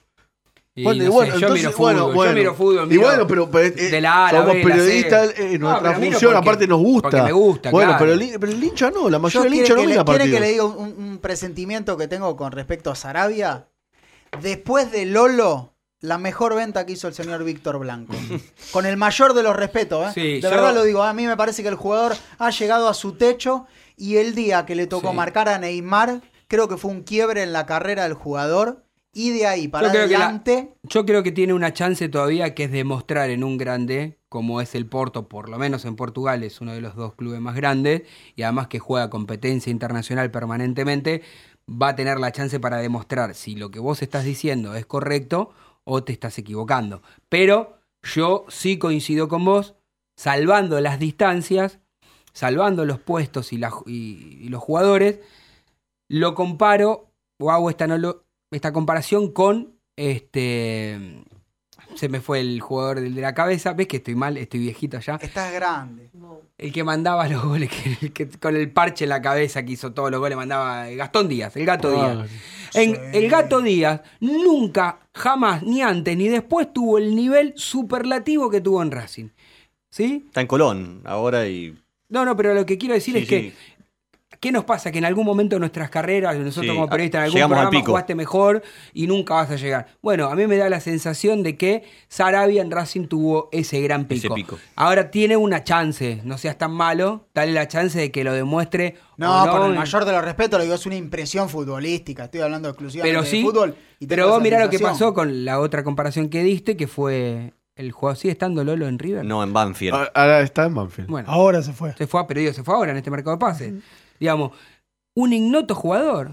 [0.76, 2.32] Y Bueno, no y bueno, sé, yo entonces, miro fútbol, bueno, yo bueno.
[2.34, 2.84] miro fútbol.
[2.84, 6.66] Y miro bueno, pero, pero, eh, de la A periodistas, eh, nuestra función porque- aparte
[6.66, 7.22] nos gusta.
[7.24, 8.04] me gusta, Bueno, claro.
[8.04, 10.18] pero el, pero el hincha no, la Yo mayoría del hincha no mira le, quiere
[10.18, 10.34] partidos.
[10.34, 13.68] que le diga un, un presentimiento que tengo con respecto a Sarabia.
[14.42, 15.73] Después de Lolo,
[16.04, 18.14] la mejor venta que hizo el señor Víctor Blanco.
[18.72, 20.12] con el mayor de los respetos, ¿eh?
[20.14, 22.88] Sí, de yo- verdad lo digo, a mí me parece que el jugador ha llegado
[22.88, 25.16] a su techo y el día que le tocó Sí.
[25.16, 28.82] marcar a Neymar, creo que fue un quiebre en la carrera del jugador.
[29.16, 32.64] Y de ahí para Yo la- adelante, yo creo que tiene una chance todavía que
[32.64, 36.60] es demostrar en un grande, como es el Porto, por lo menos en Portugal, es
[36.60, 38.02] uno de los dos clubes más grandes,
[38.34, 41.22] y además que juega competencia internacional permanentemente,
[41.70, 45.50] va a tener la chance para demostrar si lo que vos estás diciendo es correcto
[45.84, 47.02] o te estás equivocando.
[47.28, 49.74] Pero yo sí coincido con vos,
[50.16, 51.80] salvando las distancias,
[52.32, 55.20] salvando los puestos y, los jugadores,
[56.08, 57.86] lo comparo, o hago esta,
[58.50, 61.24] esta comparación con este.
[61.94, 63.72] Se me fue el jugador del de la cabeza.
[63.72, 64.36] ¿Ves que estoy mal?
[64.36, 65.16] Estoy viejito ya.
[65.16, 66.10] estás grande.
[66.58, 69.92] El que mandaba los goles, que, que con el parche en la cabeza que hizo
[69.92, 72.30] todos los goles, mandaba Gastón Díaz, el gato Díaz.
[72.74, 78.60] En, el gato Díaz nunca, jamás, ni antes ni después tuvo el nivel superlativo que
[78.60, 79.28] tuvo en Racing.
[79.90, 80.24] ¿Sí?
[80.26, 81.78] Está en Colón ahora y.
[82.08, 83.52] No, no, pero lo que quiero decir Sí, es que.
[84.44, 84.92] ¿Qué nos pasa?
[84.92, 87.70] Que en algún momento de nuestras carreras, nosotros Sí, como periodistas, en algún al programa
[87.70, 87.86] pico.
[87.86, 89.86] jugaste mejor y nunca vas a llegar.
[90.02, 94.04] Bueno, a mí me da la sensación de que Sarabia en Racing tuvo ese gran
[94.04, 94.26] pico.
[94.26, 94.58] Ese pico.
[94.76, 98.96] Ahora tiene una chance, no seas tan malo, dale la chance de que lo demuestre.
[99.16, 102.24] No, o con el mayor de los respetos, lo digo, es una impresión futbolística.
[102.24, 103.74] Estoy hablando exclusivamente Pero de fútbol.
[103.98, 107.54] y pero vos mirá lo que pasó con la otra comparación que diste, que fue
[107.76, 108.18] el jugador.
[108.18, 109.24] ¿Sigue estando Lolo en River?
[109.24, 109.94] No, en Banfield.
[109.94, 111.08] Ah, Ahora está en Banfield.
[111.08, 111.94] Bueno, Ahora se fue.
[111.96, 113.72] se fue, pero digo, se fue ahora en este mercado de pases.
[114.20, 114.52] Digamos,
[115.16, 116.32] un ignoto jugador.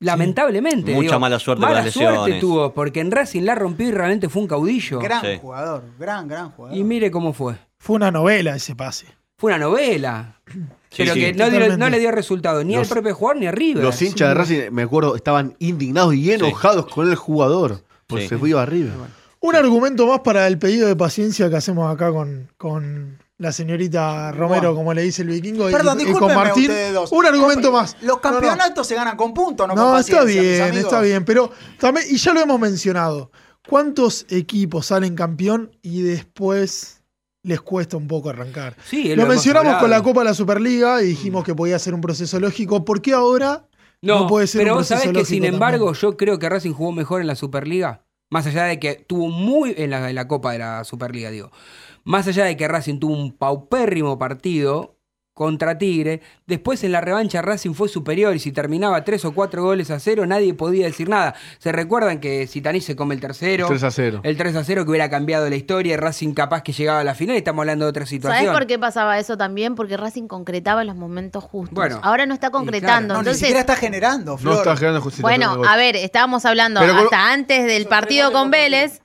[0.00, 0.92] Lamentablemente.
[0.94, 2.40] Mucha digo, mala suerte mala con las suerte lesiones.
[2.40, 5.00] tuvo, porque en Racing la rompió y realmente fue un caudillo.
[5.00, 5.38] Gran Sí.
[5.40, 6.76] jugador, gran, gran jugador.
[6.78, 7.56] Y mire cómo fue.
[7.78, 9.06] Fue una novela ese pase.
[9.38, 10.40] Fue una novela.
[10.96, 11.20] pero sí.
[11.20, 11.76] que no, dio- Totalmente.
[11.76, 13.82] no le dio resultado ni Los- al propio jugador ni a River.
[13.84, 17.82] Los hinchas de Racing, me acuerdo, estaban indignados y enojados con el jugador.
[18.06, 18.28] Porque Sí.
[18.30, 18.92] se fue arriba.
[19.40, 24.32] Un argumento más para el pedido de paciencia que hacemos acá con, con la señorita
[24.32, 24.74] Romero, Bueno.
[24.74, 26.70] como le dice el vikingo, y- Perdón, y, con Martín.
[26.92, 27.12] dos.
[27.12, 27.94] Un argumento más.
[28.00, 28.20] Los No, no.
[28.20, 32.16] campeonatos se ganan con puntos, no, No, con está bien, está bien, pero también, y
[32.16, 33.30] ya lo hemos mencionado,
[33.68, 37.02] ¿cuántos equipos salen campeón y después
[37.44, 38.76] les cuesta un poco arrancar?
[38.84, 42.00] Sí, Lo, mencionamos con la Copa de la Superliga y dijimos que podía ser un
[42.00, 42.84] proceso lógico.
[42.84, 43.68] ¿Por qué ahora
[44.02, 46.00] no, No, puede ser pero un vos proceso sabés que lógico sin embargo también?
[46.02, 48.04] yo creo que Racing jugó mejor en la Superliga.
[48.30, 51.50] Más allá de que tuvo muy en la, en la Copa de la Superliga, digo.
[52.08, 54.94] Más allá de que Racing tuvo un paupérrimo partido
[55.34, 59.62] contra Tigre, después en la revancha Racing fue superior y si terminaba tres o cuatro
[59.62, 61.34] goles a cero nadie podía decir nada.
[61.58, 63.66] ¿Se recuerdan que Zitanich se come el tercero?
[63.68, 64.20] 3 a 0.
[64.24, 67.04] El 3 a 0 que hubiera cambiado la historia y Racing capaz que llegaba a
[67.04, 68.46] la final y estamos hablando de otra situación.
[68.46, 69.74] ¿Sabes por qué pasaba eso también?
[69.74, 71.74] Porque Racing concretaba en los momentos justos.
[71.74, 73.14] Bueno, Ahora no está concretando.
[73.14, 74.56] No, ni siquiera está generando, No Flor.
[74.56, 78.50] está generando de bueno, a ver, estábamos hablando Pero con- hasta antes del partido con
[78.50, 79.02] Vélez.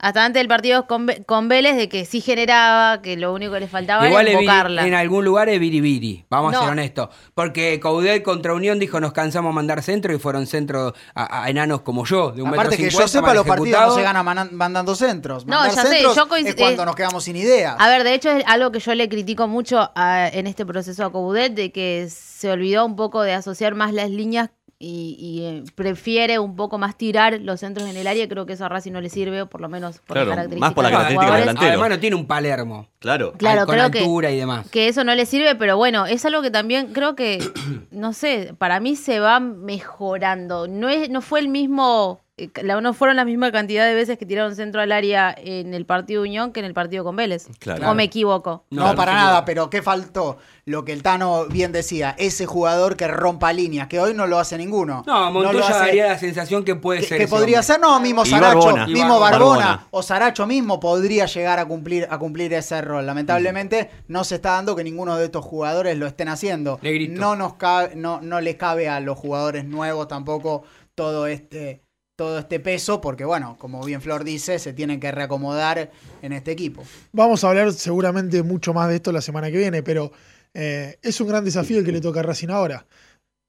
[0.00, 3.54] Hasta antes del partido con, Ve- con Vélez de que sí generaba, que lo único
[3.54, 4.86] que le faltaba Igual era invocarla.
[4.86, 7.08] en algún lugar es biribiri, vamos a ser honestos.
[7.34, 11.50] Porque Coudet contra Unión dijo nos cansamos de mandar centro y fueron centros a, a
[11.50, 14.02] enanos como yo, de un Aparte metro que yo cincuenta, sepa, los partidos no se
[14.02, 15.46] ganan mandando centros.
[15.46, 17.74] No, ya sé, centros yo coinc- es cuando eh, nos quedamos sin ideas.
[17.78, 21.04] A ver, de hecho es algo que yo le critico mucho a- en este proceso
[21.04, 24.50] a Coudet, de que se olvidó un poco de asociar más las líneas
[24.80, 28.28] y, y, eh, prefiere un poco más tirar los centros en el área.
[28.28, 30.60] Creo que eso a Racing no le sirve, por lo menos por Claro, las características
[30.60, 31.46] más por la de característica del jugadores.
[31.46, 31.72] delantero.
[31.72, 32.88] Además no tiene un Palermo.
[33.00, 33.32] Claro.
[33.36, 34.70] Claro, con creo que- altura y demás.
[34.70, 37.38] que eso no le sirve, pero bueno, es algo que también creo que,
[37.90, 40.68] no sé, para mí se va mejorando.
[40.68, 42.20] No, es, no fue el mismo,
[42.62, 45.84] la- no fueron la misma cantidad de veces que tiraron centro al área en el
[45.86, 47.48] partido Unión que en el partido con Vélez.
[47.58, 47.90] Claro.
[47.90, 48.64] O me equivoco.
[48.70, 50.38] No, para nada, pero ¿qué faltó?
[50.64, 54.38] Lo que el Tano bien decía, ese jugador que rompa líneas, que hoy no lo
[54.38, 55.02] hace ninguno.
[55.06, 57.18] No, Montoya hace- daría la sensación que puede que, ser.
[57.18, 57.62] que podría hombre.
[57.66, 59.86] ser, no, mismo Saracho, mismo Barbona, Barbona.
[59.90, 63.06] o Saracho mismo podría llegar a cumplir, a cumplir ese rol.
[63.06, 66.78] Lamentablemente no se está dando que ninguno de estos jugadores lo estén haciendo.
[66.82, 67.18] Negrito.
[67.18, 70.64] No nos cabe, no, no les cabe a los jugadores nuevos tampoco
[70.94, 71.82] todo este,
[72.18, 76.50] todo este peso, porque bueno, como bien Flor dice, se tienen que reacomodar en este
[76.50, 76.82] equipo.
[77.12, 80.10] Vamos a hablar seguramente mucho más de esto la semana que viene, pero
[80.52, 82.84] eh, es un gran desafío el que le toca a Racing ahora.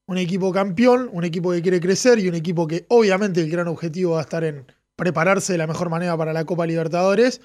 [0.06, 3.66] Un equipo campeón, un equipo que quiere crecer y un equipo que obviamente el gran
[3.66, 4.64] objetivo va a estar en
[4.94, 7.40] prepararse de la mejor manera para la Copa Libertadores.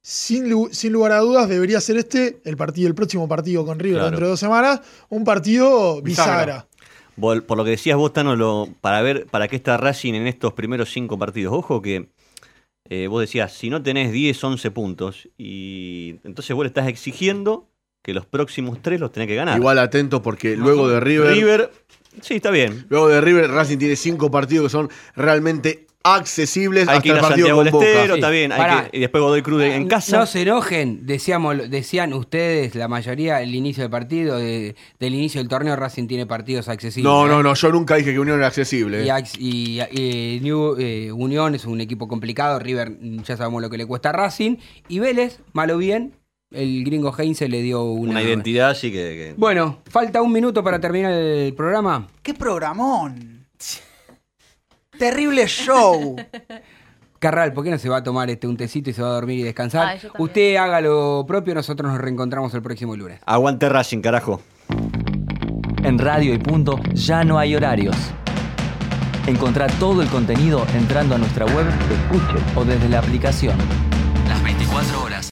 [0.00, 3.80] Sin, lu- sin lugar a dudas debería ser este, el partido, el próximo partido con
[3.80, 4.10] River Claro.
[4.10, 6.34] dentro de dos semanas, un partido bisagra.
[6.44, 6.67] Bisagra.
[7.20, 10.52] Por lo que decías vos, Tano, lo- para ver para qué está Racing en estos
[10.52, 11.52] primeros cinco partidos.
[11.54, 12.08] Ojo que
[12.88, 17.68] eh, vos decías, si no tenés 10, 11 puntos, y entonces vos le estás exigiendo
[18.02, 19.58] que los próximos tres los tenés que ganar.
[19.58, 21.70] Igual atento porque luego de River, River,
[22.22, 22.86] sí, está bien.
[22.88, 27.14] luego de River, Racing tiene cinco partidos que son realmente accesibles Hay hasta que ir
[27.14, 27.86] el a partido Santiago con del Boca.
[27.86, 28.52] Estero, está bien.
[28.52, 28.88] hay Pará.
[28.90, 30.16] que- y después Godoy Cruz en casa.
[30.18, 35.40] No se enojen, decíamos, decían ustedes, la mayoría, el inicio del partido, de- del inicio
[35.40, 37.04] del torneo, Racing tiene partidos accesibles.
[37.10, 37.28] No, ¿eh?
[37.28, 39.04] no, no, yo nunca dije que Unión era accesible.
[39.04, 43.60] Y, Ax- y, eh, New, eh, Unión es un equipo complicado, River mm, ya sabemos
[43.60, 44.56] lo que le cuesta a Racing,
[44.88, 46.14] y Vélez, malo o bien,
[46.52, 48.12] el gringo Heinze le dio una...
[48.12, 48.96] Una identidad, sí que.
[48.98, 52.06] que- Bueno, falta un minuto para terminar el programa.
[52.22, 53.37] ¡Qué programón!
[54.98, 56.16] Terrible show.
[57.18, 59.12] Carral, ¿por qué no se va a tomar este un tecito y se va a
[59.12, 59.98] dormir y descansar?
[60.18, 63.20] Usted haga lo propio, nosotros nos reencontramos el próximo lunes.
[63.26, 64.40] Aguante Racing, carajo.
[65.82, 67.96] En Radio y Punto ya no hay horarios.
[69.26, 73.56] Encontrá todo el contenido entrando a nuestra web, escuche o desde la aplicación.
[74.28, 75.07] Las 24 horas.